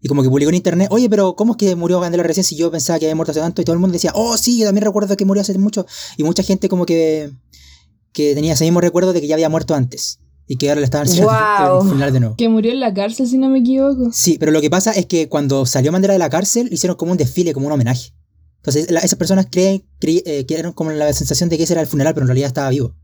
[0.00, 2.56] Y como que publicó en internet, oye, pero ¿cómo es que murió Mandela recién si
[2.56, 3.62] yo pensaba que había muerto hace tanto?
[3.62, 5.86] Y todo el mundo decía, oh, sí, yo también recuerdo que murió hace mucho.
[6.16, 7.30] Y mucha gente como que,
[8.12, 10.18] que tenía ese mismo recuerdo de que ya había muerto antes.
[10.46, 12.36] Y que ahora le estaban el funeral de nuevo.
[12.36, 14.10] Que murió en la cárcel, si no me equivoco.
[14.12, 17.12] Sí, pero lo que pasa es que cuando salió Mandela de la cárcel, hicieron como
[17.12, 18.12] un desfile, como un homenaje.
[18.58, 21.80] Entonces, la- esas personas creen, cre- eh, crearon como la sensación de que ese era
[21.80, 22.94] el funeral, pero en realidad estaba vivo.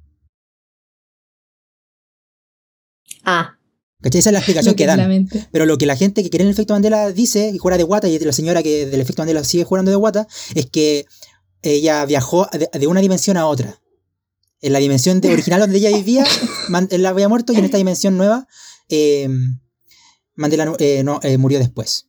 [3.25, 3.55] Ah,
[4.01, 4.21] ¿Cachai?
[4.21, 5.29] Esa es la explicación que la dan.
[5.51, 7.83] Pero lo que la gente que cree en el efecto Mandela dice, y juega de
[7.85, 11.07] guata, y la señora que del efecto Mandela sigue jugando de guata, es que
[11.63, 13.81] ella viajó de, de una dimensión a otra.
[14.61, 16.25] En la dimensión de original donde ella vivía,
[16.69, 18.47] Man- él había muerto, y en esta dimensión nueva,
[18.89, 19.29] eh,
[20.35, 22.09] Mandela eh, no, eh, murió después.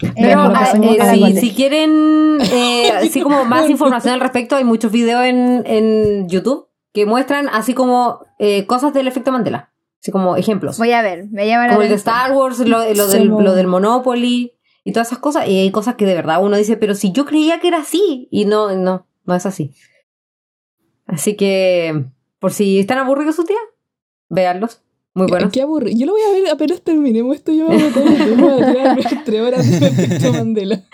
[0.00, 4.92] Pero ah, eh, a si, quieren eh, así como más información al respecto, hay muchos
[4.92, 9.72] videos en, en YouTube que muestran así como eh, cosas del efecto Mandela.
[10.00, 10.78] Así como ejemplos.
[10.78, 11.96] Voy a ver, me llama la Como el de.
[11.96, 14.52] Star Wars, lo, lo del, lo del Monopoly
[14.82, 15.46] y todas esas cosas.
[15.46, 18.28] Y hay cosas que de verdad uno dice, pero si yo creía que era así.
[18.30, 19.74] Y no, no, no es así.
[21.12, 22.04] Así que,
[22.38, 23.60] por si están aburridos sus días,
[24.28, 24.80] véanlos.
[25.14, 25.50] Muy buenos.
[25.52, 25.98] Qué aburrido.
[25.98, 27.52] Yo lo voy a ver apenas terminemos esto.
[27.52, 30.84] Yo me voy a todo el tema de tirarme tres horas de efecto Mandela.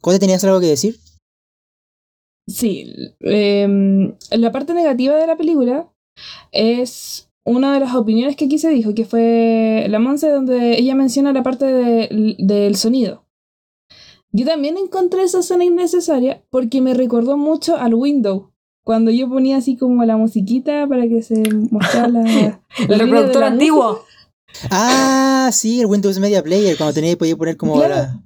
[0.00, 0.96] ¿Cote tenías algo que decir?
[2.48, 5.92] Sí, em, la parte negativa de la película
[6.50, 10.94] es una de las opiniones que aquí se dijo, que fue la Monse, donde ella
[10.94, 13.24] menciona la parte de- del sonido.
[14.32, 18.44] Yo también encontré esa escena innecesaria porque me recordó mucho al Windows.
[18.84, 24.04] Cuando yo ponía así como la musiquita para que se mostrara la, El reproductor antiguo.
[24.70, 27.94] Ah, sí, el Windows Media Player, cuando tenía podía poner como Claro.
[27.94, 28.22] la...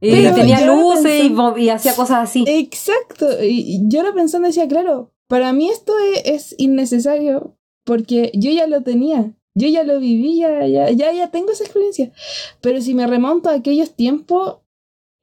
[0.00, 2.44] Y Pero tenía luces y, y hacía cosas así.
[2.46, 3.26] Exacto.
[3.42, 8.50] Y y yo lo pensando decía, claro, para mí esto es, es innecesario porque yo
[8.50, 9.32] ya lo tenía.
[9.54, 12.12] Yo ya lo viví, ya, ya, ya, ya tengo esa experiencia.
[12.60, 14.56] Pero si me remonto a aquellos tiempos,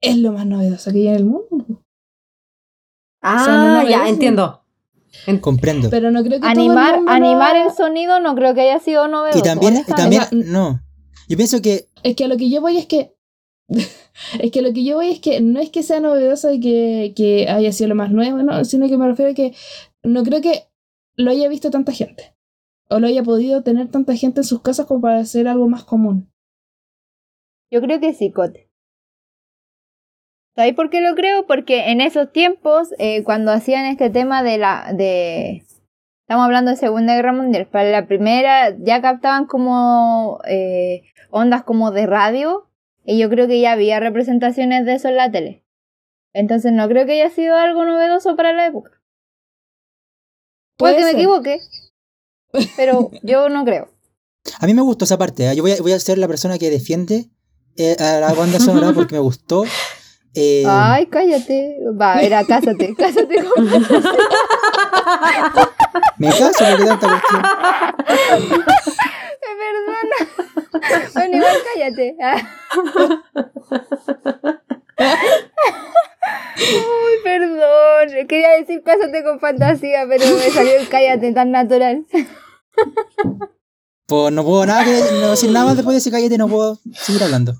[0.01, 1.83] es lo más novedoso que hay en el mundo.
[3.21, 4.63] Ah, o sea, no lo ya, entiendo.
[5.39, 5.89] Comprendo.
[5.89, 8.79] Pero no creo que todo Animar, el mundo animar el sonido no creo que haya
[8.79, 9.39] sido novedoso.
[9.39, 10.81] Y también, y también, no.
[11.27, 13.15] Yo pienso que Es que a lo que yo voy es que.
[14.39, 16.59] es que a lo que yo voy es que no es que sea novedoso y
[16.59, 19.53] que, que haya sido lo más nuevo, no, sino que me refiero a que
[20.03, 20.67] no creo que
[21.15, 22.35] lo haya visto tanta gente.
[22.89, 25.83] O lo haya podido tener tanta gente en sus casas como para hacer algo más
[25.83, 26.29] común.
[27.71, 28.70] Yo creo que sí, Cote.
[30.61, 31.47] ¿Sabéis por qué lo creo?
[31.47, 34.93] Porque en esos tiempos, eh, cuando hacían este tema de la.
[34.93, 35.65] de
[36.21, 37.65] Estamos hablando de Segunda Guerra Mundial.
[37.65, 41.01] Para la primera ya captaban como eh,
[41.31, 42.69] ondas como de radio.
[43.03, 45.65] Y yo creo que ya había representaciones de eso en la tele.
[46.31, 48.91] Entonces no creo que haya sido algo novedoso para la época.
[50.77, 51.59] Puede, que me equivoque.
[52.77, 53.89] Pero yo no creo.
[54.59, 55.49] a mí me gustó esa parte.
[55.49, 55.55] ¿eh?
[55.55, 57.31] Yo voy a, voy a ser la persona que defiende
[57.77, 59.63] eh, a la banda sonora porque me gustó.
[60.33, 61.77] Eh, Ay, cállate.
[61.99, 62.95] Va, era cásate.
[62.97, 63.65] Cásate con
[66.17, 67.41] me caso tanta cuestión.
[69.41, 70.17] Me perdona.
[71.13, 72.15] Bueno, igual cállate.
[76.59, 78.27] Uy, perdón.
[78.27, 82.05] Quería decir cásate con fantasía, pero me salió el cállate tan natural.
[84.05, 86.79] Pues no puedo nada que, no decir nada más después de ese cállate, no puedo
[86.93, 87.55] seguir hablando.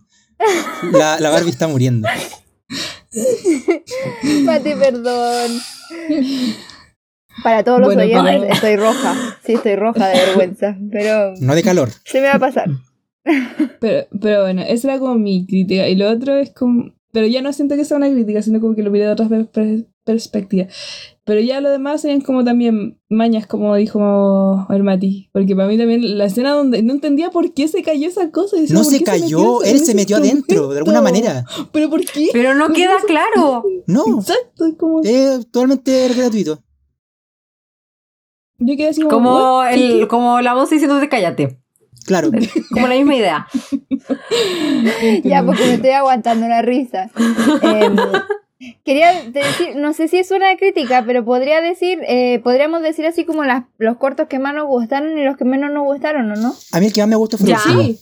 [0.92, 2.08] La, la Barbie está muriendo.
[4.46, 5.52] Pati, perdón.
[7.44, 9.38] Para todos los Bueno, oyentes, para- estoy roja.
[9.46, 10.78] Sí, estoy roja de vergüenza.
[10.92, 11.90] Pero No de calor.
[12.06, 12.70] se me va a pasar.
[13.80, 15.88] Pero, pero bueno, esa era como mi crítica.
[15.88, 16.94] Y lo otro es como.
[17.14, 19.28] Pero ya no siento que sea una crítica, sino como que lo miré de otra
[19.28, 20.68] per- per- perspectiva.
[21.32, 25.30] Pero ya lo demás serían como también mañas, como dijo el Mati.
[25.32, 28.58] Porque para mí también la escena donde no entendía por qué se cayó esa cosa.
[28.58, 31.46] decía, No ¿por se cayó, él se metió adentro, de alguna manera.
[31.72, 32.28] ¿Pero por qué?
[32.34, 33.64] Pero no ¿Por queda claro.
[33.88, 35.00] No, Exacto, es como.
[35.06, 36.60] es totalmente gratuito.
[38.58, 39.30] Yo quedé así como.
[39.30, 41.62] Como, el, como la voz diciéndote cállate.
[42.06, 42.30] Claro.
[42.74, 43.48] Como la misma idea.
[45.24, 47.10] Ya, porque me estoy aguantando la risa.
[47.62, 47.96] Em,
[48.86, 53.26] quería decir, no sé si es una crítica, pero podría decir, eh, podríamos decir así
[53.26, 56.36] como las, los cortos que más nos gustaron y los que menos nos gustaron, ¿o
[56.36, 56.54] no?
[56.72, 58.00] A mí el que más me gustó fue el último.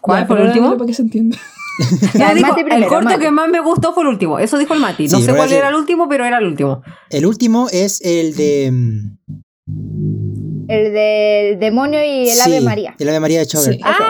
[0.00, 0.72] ¿Cuál Ya, fue el último?
[0.76, 1.36] Para que se entienda.
[2.14, 2.54] Ya, el dijo,
[2.88, 3.18] corto Mati.
[3.20, 4.38] que más me gustó fue el último.
[4.38, 5.08] Eso dijo el Mati.
[5.08, 6.84] No Sí, sé cuál era el último, pero era el último.
[7.10, 8.70] El último es el de.
[8.70, 12.94] mm, El del demonio y el Sí, Ave María.
[12.96, 13.74] El Ave María de Chover.
[13.74, 13.80] Sí.
[13.82, 14.08] Ah,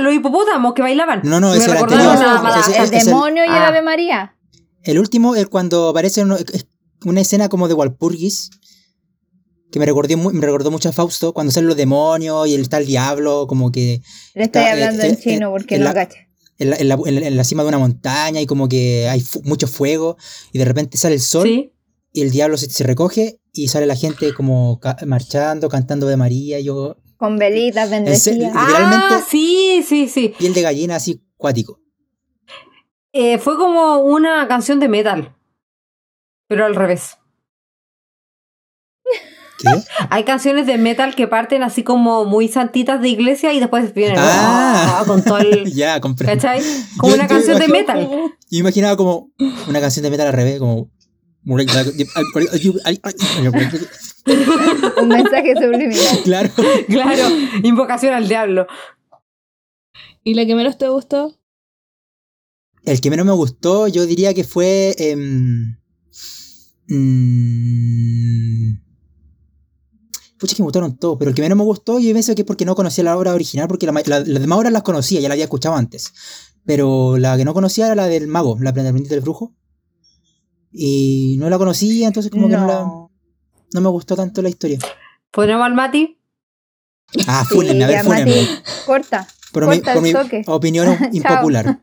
[0.00, 1.20] los hipopótamos que bailaban.
[1.24, 3.68] No, no, Me ese es el demonio y el ah.
[3.68, 4.36] Ave María.
[4.82, 6.36] El último es cuando aparece uno-
[7.04, 8.50] una escena como de Walpurgis.
[9.70, 11.32] Que me recordó, mu- me recordó mucho a Fausto.
[11.32, 13.46] Cuando salen los demonios y el está el diablo.
[13.48, 14.02] Como que
[14.34, 15.94] Le estoy Está, hablando eh, en eh, chino eh, porque en no en
[16.70, 18.40] la, en la- en la- en la cima de una montaña.
[18.40, 20.16] Y como que hay fu- mucho fuego.
[20.52, 21.48] Y de repente sale el sol.
[21.48, 21.72] Sí.
[22.12, 23.40] Y el diablo se, se recoge.
[23.52, 26.60] Y sale la gente como ca- marchando, cantando de María.
[26.60, 26.96] Y yo.
[27.24, 28.52] Con velitas bendecidas.
[28.54, 29.08] Ah.
[29.12, 30.34] Ah, sí, sí, sí.
[30.38, 31.80] Piel de gallina así cuático.
[33.14, 35.34] Eh, fue como una canción de metal.
[36.48, 37.16] Pero al revés.
[39.58, 39.70] ¿Qué?
[40.10, 44.16] Hay canciones de metal que parten así como muy santitas de iglesia y después vienen
[44.18, 44.98] Ah.
[45.00, 45.72] ah, con todo el.
[45.72, 46.26] ya, compré.
[46.26, 46.60] ¿Cachai?
[46.98, 48.06] Como Yo- una yo canción de metal.
[48.50, 49.30] Yo imaginaba como
[49.66, 50.90] una canción de metal al revés, como.
[55.02, 56.22] Un mensaje subliminal.
[56.24, 56.50] Claro.
[56.88, 57.24] Claro,
[57.62, 58.66] invocación al diablo.
[60.22, 61.38] ¿Y la que menos te gustó?
[62.84, 64.94] El que menos me gustó, yo diría que fue.
[70.38, 72.46] pucha, que me gustaron todos, pero el que menos me gustó, yo pienso que es
[72.46, 75.20] porque no conocía la obra original, porque la ma- la- las demás obras las conocía,
[75.20, 76.12] ya la había escuchado antes.
[76.66, 79.54] Pero la que no conocía era la del mago, la aprendiz del brujo.
[80.72, 83.03] Y no la conocía, entonces como que no, la,
[83.74, 83.80] No.
[83.82, 84.78] me gustó tanto la historia.
[85.30, 86.18] ¿Ponemos al Mati?
[87.26, 88.04] Ah, Sí, fúnenme, a ver.
[88.06, 88.48] Mati,
[88.86, 89.26] corta.
[89.52, 91.66] Por mi, corta por el mi opinión impopular.
[91.66, 91.78] Lo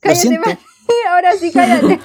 [0.00, 0.62] Cállate, siento, Mati.
[1.10, 2.00] Ahora sí, cállate.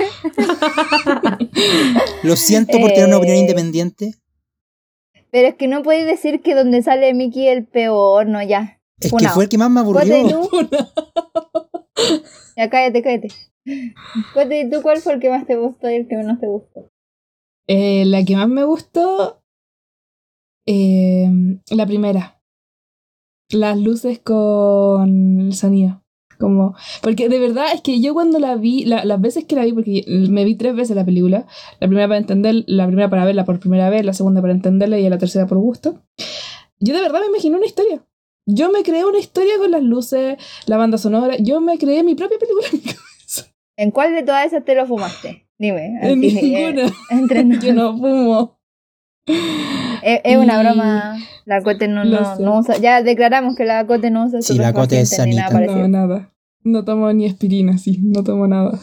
[2.24, 4.16] lo siento por tener una opinión Eh, independiente.
[5.32, 8.82] Pero es que no podéis decir que donde sale Mickey el peor, no, ya.
[9.00, 10.50] Es que fue el que más me Cuate, ¿y aburrió.
[12.58, 13.28] Ya, cállate, cállate.
[13.66, 16.92] ¿y tú cuál fue el que más te gustó y el que menos te gustó?
[17.68, 19.40] Eh, la que más me gustó.
[20.66, 21.30] eh,
[21.72, 22.42] la primera.
[23.52, 26.02] Las luces con el sonido.
[26.40, 29.64] Como, porque de verdad es que yo cuando la vi, la- las veces que la
[29.64, 31.46] vi, porque me vi tres veces la película,
[31.80, 34.98] la primera para entender, la primera para verla por primera vez, la segunda para entenderla
[35.00, 36.02] y la tercera por gusto,
[36.80, 38.04] yo de verdad me imaginé una historia.
[38.46, 42.16] Yo me creé una historia con las luces, la banda sonora, yo me creé mi
[42.16, 42.82] propia película en.
[43.86, 45.43] ¿En cuál de todas esas te lo fumaste?
[45.64, 45.98] Dime.
[46.02, 46.92] En eh, ninguna.
[47.10, 47.64] entre nos.
[47.64, 48.60] Yo no fumo.
[49.26, 51.18] Es, es una Y- broma.
[51.46, 52.76] La Cote no, no, no usa.
[52.80, 55.76] Ya declaramos que la Cote no usa Sí, la Cote es ni nada sanita.
[55.76, 56.34] No, nada.
[56.66, 58.78] No tomo ni aspirina, sí, no tomo nada.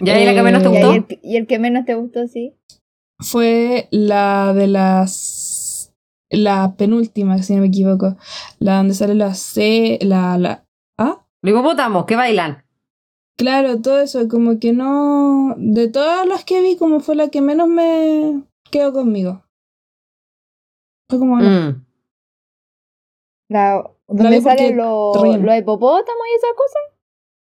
[0.00, 0.92] ¿Ya y la que menos te Eh, gustó?
[0.92, 2.54] ¿y, el, que- y el que menos te gustó, sí.
[3.20, 5.94] Fue la de las.
[6.30, 8.16] La penúltima, si no me equivoco.
[8.58, 9.98] La donde sale la C.
[10.02, 10.36] La.
[10.36, 10.64] la
[10.98, 11.24] ¿Ah?
[11.42, 12.64] Los hipopótamos que bailan.
[13.38, 15.54] Claro, todo eso, como que no.
[15.56, 19.44] De todas las que vi, como fue la que menos me quedó conmigo.
[21.08, 21.36] Fue como.
[21.36, 21.86] Mm.
[23.48, 26.82] La, porque salen los, los hipopótamos y esas cosas.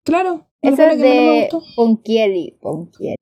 [0.04, 0.46] Claro.
[0.60, 1.74] ¿cuál Esa fue la es que menos me de gustó?
[1.74, 2.58] Ponchielli.
[2.60, 3.16] Ponchielli.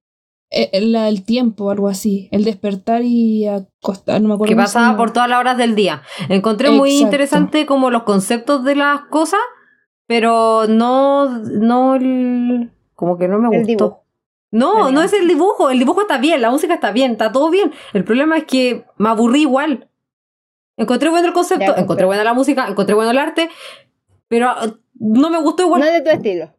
[0.50, 2.28] Eh, eh, la del tiempo, algo así.
[2.32, 4.50] El despertar y acostar, no me acuerdo.
[4.50, 6.02] Que pasaba por todas las horas del día.
[6.28, 9.40] Encontré muy interesante como los conceptos de las cosas,
[10.08, 13.84] pero no, no el, como que no me El gustó.
[13.84, 14.04] dibujo.
[14.50, 17.50] No, no es el dibujo, el dibujo está bien, la música está bien, está todo
[17.50, 17.70] bien.
[17.92, 19.88] El problema es que me aburrí igual.
[20.78, 23.50] Encontré bueno el concepto, Ya, encontré buena la música, encontré bueno el arte,
[24.26, 24.66] pero ah,
[24.98, 25.82] no me gustó No igual.
[25.84, 26.54] es de tu estilo.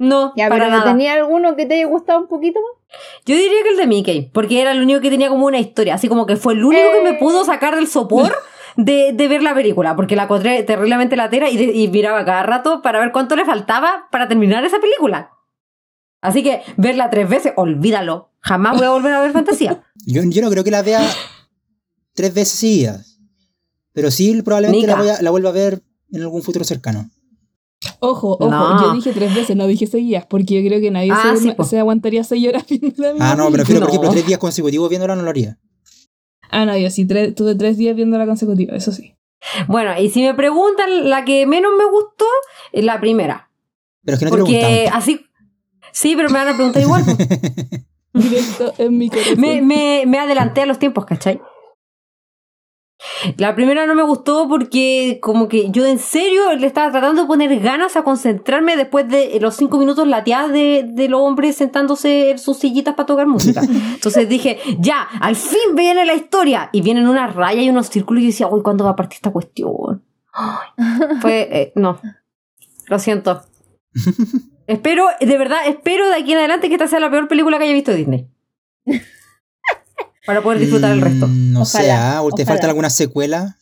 [0.00, 0.90] No, Ya, para pero nada.
[0.92, 2.98] ¿tenía alguno que te haya gustado un poquito más?
[3.26, 5.94] Yo diría que el de Mickey, porque era el único que tenía como una historia,
[5.94, 7.18] así como que fue el único que me Eh.
[7.20, 8.32] pudo sacar del sopor
[8.78, 12.44] de, de ver la película, porque la encontré terriblemente latera y, de- y miraba cada
[12.44, 15.32] rato para ver cuánto le faltaba para terminar esa película.
[16.20, 18.30] Así que verla tres veces, olvídalo.
[18.40, 19.82] Jamás voy a volver a ver fantasía.
[20.06, 21.02] Yo, yo no creo que la vea
[22.14, 23.18] tres veces seguidas.
[23.92, 27.10] Pero sí, probablemente la, voy a- la vuelva a ver en algún futuro cercano.
[28.00, 28.80] Ojo, ojo, No.
[28.80, 31.54] yo dije tres veces, no dije seguidas, porque yo creo que nadie Ah, se, sí,
[31.68, 33.92] se aguantaría seis horas viendo la misma Ah, no, me refiero, por No.
[33.94, 35.58] ejemplo, tres días consecutivos viéndola no lo haría.
[36.50, 39.14] Ah, no, yo sí, tres, tuve tres días viendo la consecutiva, eso sí.
[39.66, 42.26] Bueno, y si me preguntan la que menos me gustó,
[42.72, 43.50] es la primera.
[44.04, 45.24] Pero es que no te Porque así...
[45.92, 47.04] Sí, pero me van a preguntar igual.
[48.12, 49.40] Directo en mi corazón.
[49.40, 51.40] me, me, me adelanté a los tiempos, ¿cachai?
[53.36, 57.28] La primera no me gustó porque como que yo en serio le estaba tratando de
[57.28, 62.30] poner ganas a concentrarme después de los cinco minutos lateadas de, de los hombres sentándose
[62.30, 63.62] en sus sillitas para tocar música.
[63.94, 66.70] Entonces dije, ya, al fin viene la historia.
[66.72, 69.16] Y vienen unas rayas y unos círculos y yo decía, uy, ¿cuándo va a partir
[69.16, 70.02] esta cuestión?
[70.32, 70.68] Ay,
[71.20, 72.00] fue, eh, no,
[72.88, 73.42] lo siento.
[74.66, 77.64] espero, de verdad, espero de aquí en adelante que esta sea la peor película que
[77.64, 78.26] haya visto Disney.
[80.28, 81.26] Para poder disfrutar el resto.
[81.26, 82.22] Mm, No sé, ¿ah?
[82.36, 83.56] ¿te falta alguna secuela?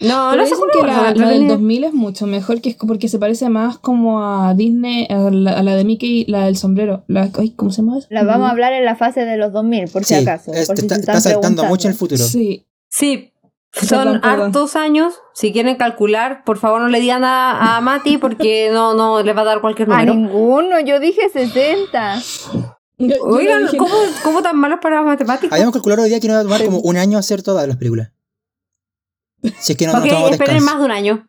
[0.00, 2.70] No, Pero no sé dicen que la, la del tenía- 2000 es mucho mejor, que
[2.70, 6.46] es porque se parece más como a Disney, a la, a la de Mickey, la
[6.46, 7.04] del sombrero.
[7.06, 8.08] La, ay, ¿Cómo se llama eso?
[8.10, 10.52] La vamos a hablar en la fase de los 2000, por si acaso.
[10.52, 12.24] es- por te si está, se está están saltando mucho el futuro.
[12.24, 12.66] Sí.
[12.90, 13.32] Sí,
[13.80, 15.14] son hartos años.
[15.34, 19.32] Si quieren calcular, por favor no le digan a, a Mati porque no, no le
[19.32, 20.14] va a dar cualquier A número.
[20.14, 22.20] ninguno, yo dije 60.
[23.08, 25.52] Yo- yo Oigan, dije ¿cómo, ¿cómo tan malos para las matemáticas?
[25.52, 27.76] Habíamos calculado hoy día que nos va a tomar como un año hacer todas las
[27.76, 28.12] películas.
[29.58, 31.28] Si es que no nos ok, tomamos esperen más de un año.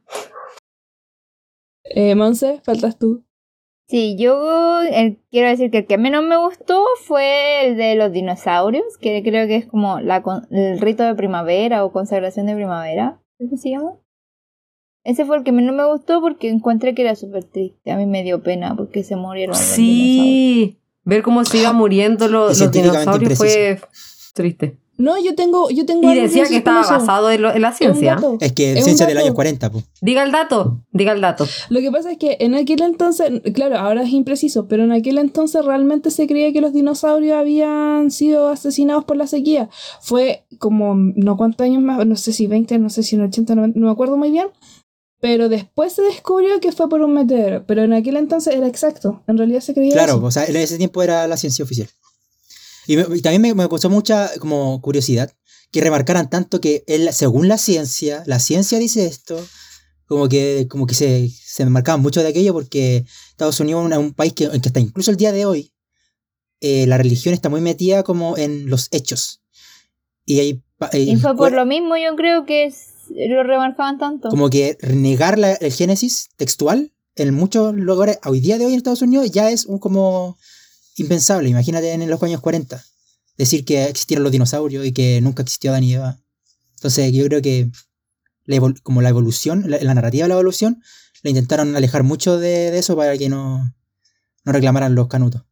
[1.85, 3.23] Eh, Monse, faltas tú.
[3.87, 4.79] Sí, yo
[5.29, 9.45] quiero decir que el que menos me gustó fue el de los dinosaurios, que creo
[9.47, 13.71] que es como la, con- el rito de primavera o consagración de primavera, que se
[13.71, 13.97] llama.
[15.03, 17.91] Ese fue el que menos me gustó porque encontré que era súper triste.
[17.91, 19.53] A mí me dio pena porque se murieron.
[19.53, 20.77] los dinosaurios.
[21.05, 23.79] Ver cómo se iban muriendo los, Es los dinosaurios fue
[24.33, 24.77] triste.
[24.95, 27.77] No, yo tengo, yo tengo Y decía que estaba basado en, lo- en la Es
[27.77, 28.13] ciencia.
[28.15, 28.37] dato.
[28.39, 29.85] Es que Es ciencia del año 40, pues.
[30.01, 31.47] Diga el dato, diga el dato.
[31.69, 35.17] Lo que pasa es que en aquel entonces, claro, ahora es impreciso, pero en aquel
[35.17, 39.67] entonces realmente se creía que los dinosaurios habían sido asesinados por la sequía.
[39.99, 43.55] Fue como, no cuántos años más, no sé si 20, no sé si en 80,
[43.55, 44.47] 90, no me acuerdo muy bien.
[45.23, 47.65] Pero después se descubrió que fue por un meteoro.
[47.65, 49.23] Pero en aquel entonces era exacto.
[49.25, 50.23] En realidad se creía Claro, eso.
[50.25, 51.87] o sea, en ese tiempo era la ciencia oficial.
[52.87, 55.31] Y, me- y también me, me causó mucha como curiosidad
[55.71, 59.39] que remarcaran tanto que él, según la ciencia, la ciencia dice esto,
[60.07, 64.03] como que, como que se, se marcaban mucho de aquello porque Estados Unidos es un,
[64.05, 65.71] un país que, en que hasta incluso el día de hoy
[66.59, 69.41] eh, la religión está muy metida como en los hechos.
[70.25, 70.61] Y hay...
[70.91, 72.89] eh, Y fue por lo mismo, yo creo que es-
[73.29, 74.29] lo remarcaban tanto.
[74.29, 78.77] Como que negar la- el génesis textual en muchos lugares, hoy día de hoy en
[78.77, 80.37] Estados Unidos, ya es un como
[80.97, 81.49] impensable.
[81.49, 82.83] Imagínate en los años 40.
[83.37, 86.19] Decir que existieron los dinosaurios y que nunca existió Adán y Eva.
[86.75, 87.69] Entonces yo creo que
[88.45, 90.81] la como la evolución, la, la narrativa de la evolución,
[91.23, 93.73] la intentaron alejar mucho de, de eso para que no,
[94.43, 95.43] no reclamaran los canutos.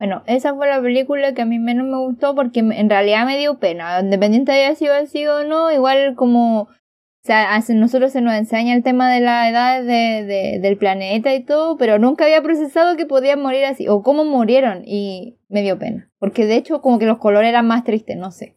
[0.00, 3.36] Bueno, esa fue la película que a mí menos me gustó porque en realidad me
[3.36, 4.00] dio pena.
[4.00, 6.62] Independiente de si sido así o no, igual como...
[6.62, 10.78] O sea, a nosotros se nos enseña el tema de la edad de, de- del
[10.78, 15.36] planeta y todo, pero nunca había procesado que podían morir así, o cómo murieron, y
[15.50, 16.10] me dio pena.
[16.18, 18.56] Porque de hecho como que los colores eran más tristes, no sé.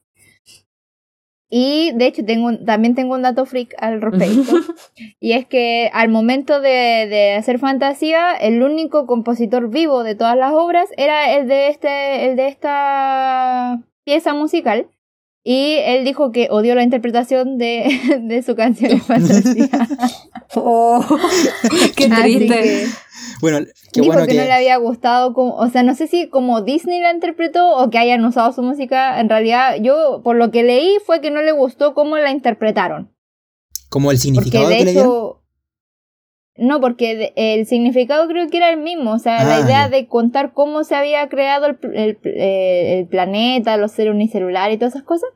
[1.56, 4.54] Y de hecho tengo un- también tengo un dato freak al respecto.
[5.20, 6.70] Y es que al momento de,
[7.08, 12.26] de hacer fantasía, el único compositor vivo de todas las obras era el de este,
[12.26, 14.88] el de esta pieza musical.
[15.46, 19.70] Y él dijo que odió la interpretación de, de su canción de fantasía.
[20.56, 21.04] Oh,
[21.96, 22.48] qué triste.
[22.48, 22.88] que
[23.42, 24.38] Bueno, qué dijo bueno que, que...
[24.38, 27.90] no le había gustado como, o sea, no sé si como Disney la interpretó o
[27.90, 29.20] que hayan usado su música.
[29.20, 33.12] En realidad, yo por lo que leí fue que no le gustó cómo la interpretaron.
[33.90, 35.12] Como el Porque significado de que le dieron.
[35.12, 35.43] hecho.
[36.56, 39.14] No, porque el significado creo que era el mismo.
[39.14, 43.08] O sea, la Ah, idea de contar cómo se había creado el, el eh, el
[43.08, 45.30] planeta, los seres unicelulares y todas esas cosas.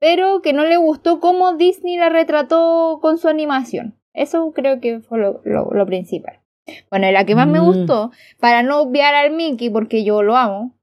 [0.00, 3.96] Pero que no le gustó cómo Disney la retrató con su animación.
[4.12, 6.40] Eso creo que fue lo, lo- lo principal.
[6.90, 7.64] Bueno, y la que más me Mm.
[7.64, 8.10] gustó,
[8.40, 10.74] para no obviar al Mickey, porque yo lo amo,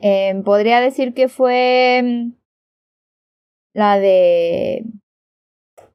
[0.00, 2.32] eh, podría decir que fue mm,
[3.74, 4.84] la de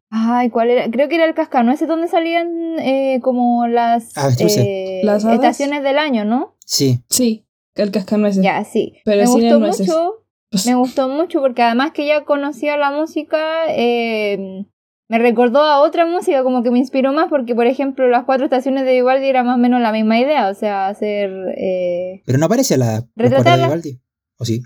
[0.09, 0.89] Ay, ¿cuál era?
[0.89, 4.63] Creo que era el cascanueces donde salían eh, como las, Avestruces.
[4.65, 5.35] eh, ¿Las hadas?
[5.35, 6.55] estaciones del año, ¿no?
[6.65, 7.45] Sí, Sí,
[7.75, 8.43] el cascanueces.
[8.43, 8.93] Ya, sí.
[9.05, 9.87] Pero me gustó nueces.
[9.87, 10.13] mucho,
[10.49, 14.65] Pues, me gustó mucho porque además que ya conocía la música, eh,
[15.09, 18.45] me recordó a otra música, como que me inspiró más porque, por ejemplo, las cuatro
[18.45, 21.29] estaciones de Vivaldi era más o menos la misma idea, o sea, hacer...
[21.57, 22.21] Eh...
[22.25, 24.01] pero no aparece la, cuadros de Vivaldi.
[24.37, 24.63] ¿O sí?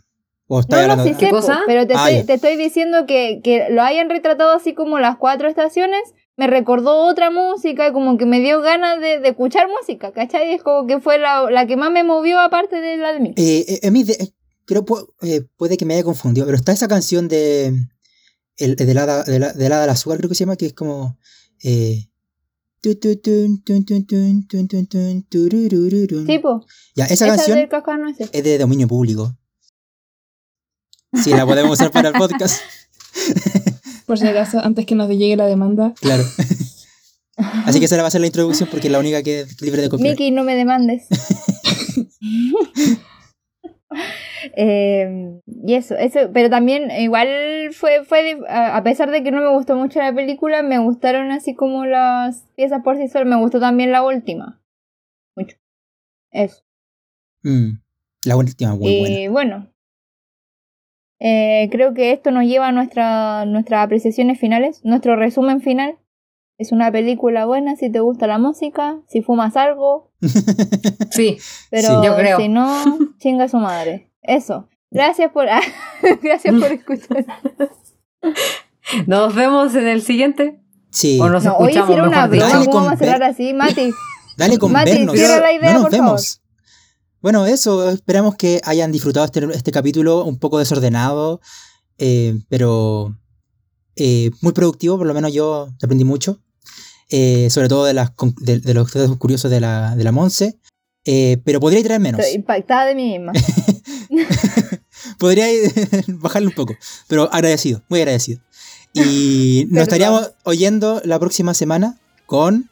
[0.53, 1.13] ¿O está No, no, sí
[1.65, 5.15] pero te, Ah, estoy, te estoy diciendo que, que lo hayan retratado así como las
[5.15, 6.01] cuatro estaciones,
[6.35, 10.53] me recordó otra música, como que me dio ganas de, de escuchar música, ¿cachai?
[10.53, 13.33] Es como que fue la, la que más me movió aparte de la de mí.
[13.37, 14.33] Eh, eh, a mí de- eh,
[14.65, 17.71] creo pu- eh, puede que me haya confundido, pero está esa canción de
[18.57, 21.17] el, de la de la, de la, azúcar creo que se llama que es como
[21.63, 22.09] eh,
[22.81, 26.27] tu, tu, tun, tun, tun, tun, tun, tun, tun, tururururun.
[26.27, 27.57] Sí, po, ya esa esa canción
[28.33, 29.37] es de dominio público.
[31.13, 32.61] Sí, la podemos usar para el podcast,
[34.05, 35.93] Por si acaso, antes que nos llegue la demanda.
[35.99, 36.23] claro.
[37.65, 39.81] Así que esa va a ser la introducción porque es la única que es libre
[39.81, 40.11] de copyright.
[40.11, 41.07] Mickey, no me demandes.
[44.55, 47.27] Eh, y eso, eso, pero también igual
[47.73, 51.31] fue, fue, a a pesar de que no me gustó mucho la película, me gustaron
[51.31, 54.61] así como las piezas por sí solas, me gustó también la última.
[55.35, 55.57] Mucho.
[56.31, 56.63] Eso.
[57.43, 57.81] Mm.
[58.25, 59.19] La última muy buena.
[59.19, 59.70] Y bueno,
[61.23, 65.97] eh, creo que esto nos lleva a nuestra, nuestras apreciaciones finales, nuestro resumen final.
[66.57, 70.11] Es una película buena si te gusta la música, si fumas algo,
[71.11, 71.37] Sí.
[71.69, 71.93] pero Sí.
[72.07, 72.37] Yo creo.
[72.37, 72.83] si no,
[73.19, 74.11] chinga su madre.
[74.21, 74.67] Eso.
[74.91, 75.45] Gracias por,
[76.21, 77.25] gracias por escuchar.
[79.07, 80.59] Nos vemos en el siguiente.
[80.89, 81.19] Sí.
[81.21, 83.53] O nos No, hoy escuchamos hicieron una broma, ¿cómo vamos a cerrar así?
[83.53, 83.91] Mati,
[84.37, 85.15] Dale con Mati, vernos.
[85.15, 86.40] cierra la idea, no nos por vemos.
[87.21, 91.39] Bueno, eso, esperamos que hayan disfrutado este, este capítulo un poco desordenado,
[91.99, 93.15] eh, pero
[93.95, 96.41] eh, muy productivo, por lo menos yo aprendí mucho,
[97.09, 100.59] eh, sobre todo de, las, de, de los datos curiosos de la, de la Monse,
[101.05, 103.33] eh, pero podría traer menos, estoy impactada de mí misma.
[105.19, 105.45] podría
[106.07, 106.75] bajarle un poco,
[107.07, 108.41] pero agradecido, muy agradecido.
[108.93, 112.70] Y nos estaríamos oyendo la próxima semana con...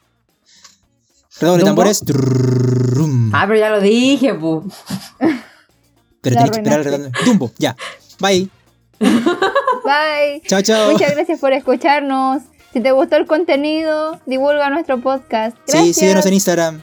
[1.39, 1.81] Redoble de ¿Dumbo?
[1.83, 1.99] tambores.
[2.05, 3.31] Trrrrum.
[3.33, 4.69] Ah, pero ya lo dije, pu.
[6.21, 6.97] Pero La tenés que esperar al arruinaste.
[7.19, 7.25] redoble.
[7.25, 7.75] Dumbo, ya.
[8.19, 8.49] Bye.
[8.99, 10.41] Bye.
[10.47, 10.91] Chao, chao.
[10.91, 12.43] Muchas gracias por escucharnos.
[12.73, 15.57] Si te gustó el contenido, divulga nuestro podcast.
[15.67, 15.85] Gracias.
[15.85, 16.81] Sí, síguenos en Instagram.